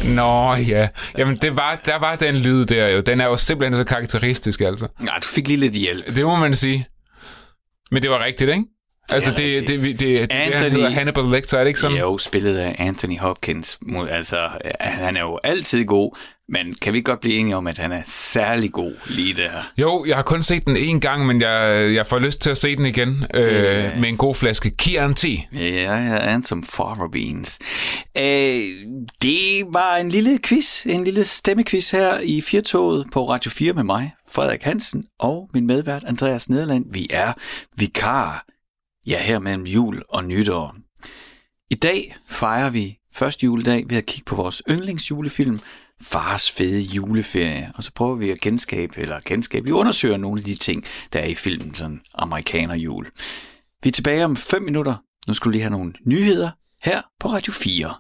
[0.16, 0.88] Nå, ja.
[1.18, 3.00] Jamen, det var, der var den lyd der jo.
[3.00, 4.86] Den er jo simpelthen så karakteristisk, altså.
[5.00, 6.14] Nej, du fik lige lidt hjælp.
[6.16, 6.86] Det må man sige.
[7.90, 8.64] Men det var rigtigt, ikke?
[9.12, 11.96] Altså, det, det, det, det, det, han Anthony- hedder Hannibal Lecter, er det ikke sådan?
[11.96, 13.78] Jo, spillet af Anthony Hopkins.
[14.10, 14.36] Altså,
[14.80, 16.16] han er jo altid god,
[16.52, 19.50] Men kan vi godt blive enige om, at han er særlig god lige der?
[19.78, 22.58] Jo, jeg har kun set den en gang, men jeg, jeg får lyst til at
[22.58, 25.46] se den igen øh, med en god flaske Chianti.
[25.52, 27.58] Ja, ja, and some fava beans.
[28.18, 28.24] Øh,
[29.22, 33.84] det var en lille quiz, en lille stemmequiz her i Firtoget på Radio 4 med
[33.84, 36.84] mig, Frederik Hansen, og min medvært Andreas Nederland.
[36.92, 37.32] Vi er
[37.76, 38.46] vikar,
[39.06, 40.74] ja, her mellem jul og nytår.
[41.70, 45.60] I dag fejrer vi første juledag ved at kigge på vores yndlingsjulefilm,
[46.02, 47.72] Fars fede juleferie.
[47.74, 51.20] Og så prøver vi at genskabe, eller genskabe, vi undersøger nogle af de ting, der
[51.20, 53.10] er i filmen, sådan amerikanerjul.
[53.82, 54.94] Vi er tilbage om 5 minutter.
[55.28, 56.50] Nu skulle vi lige have nogle nyheder
[56.82, 57.94] her på Radio 4.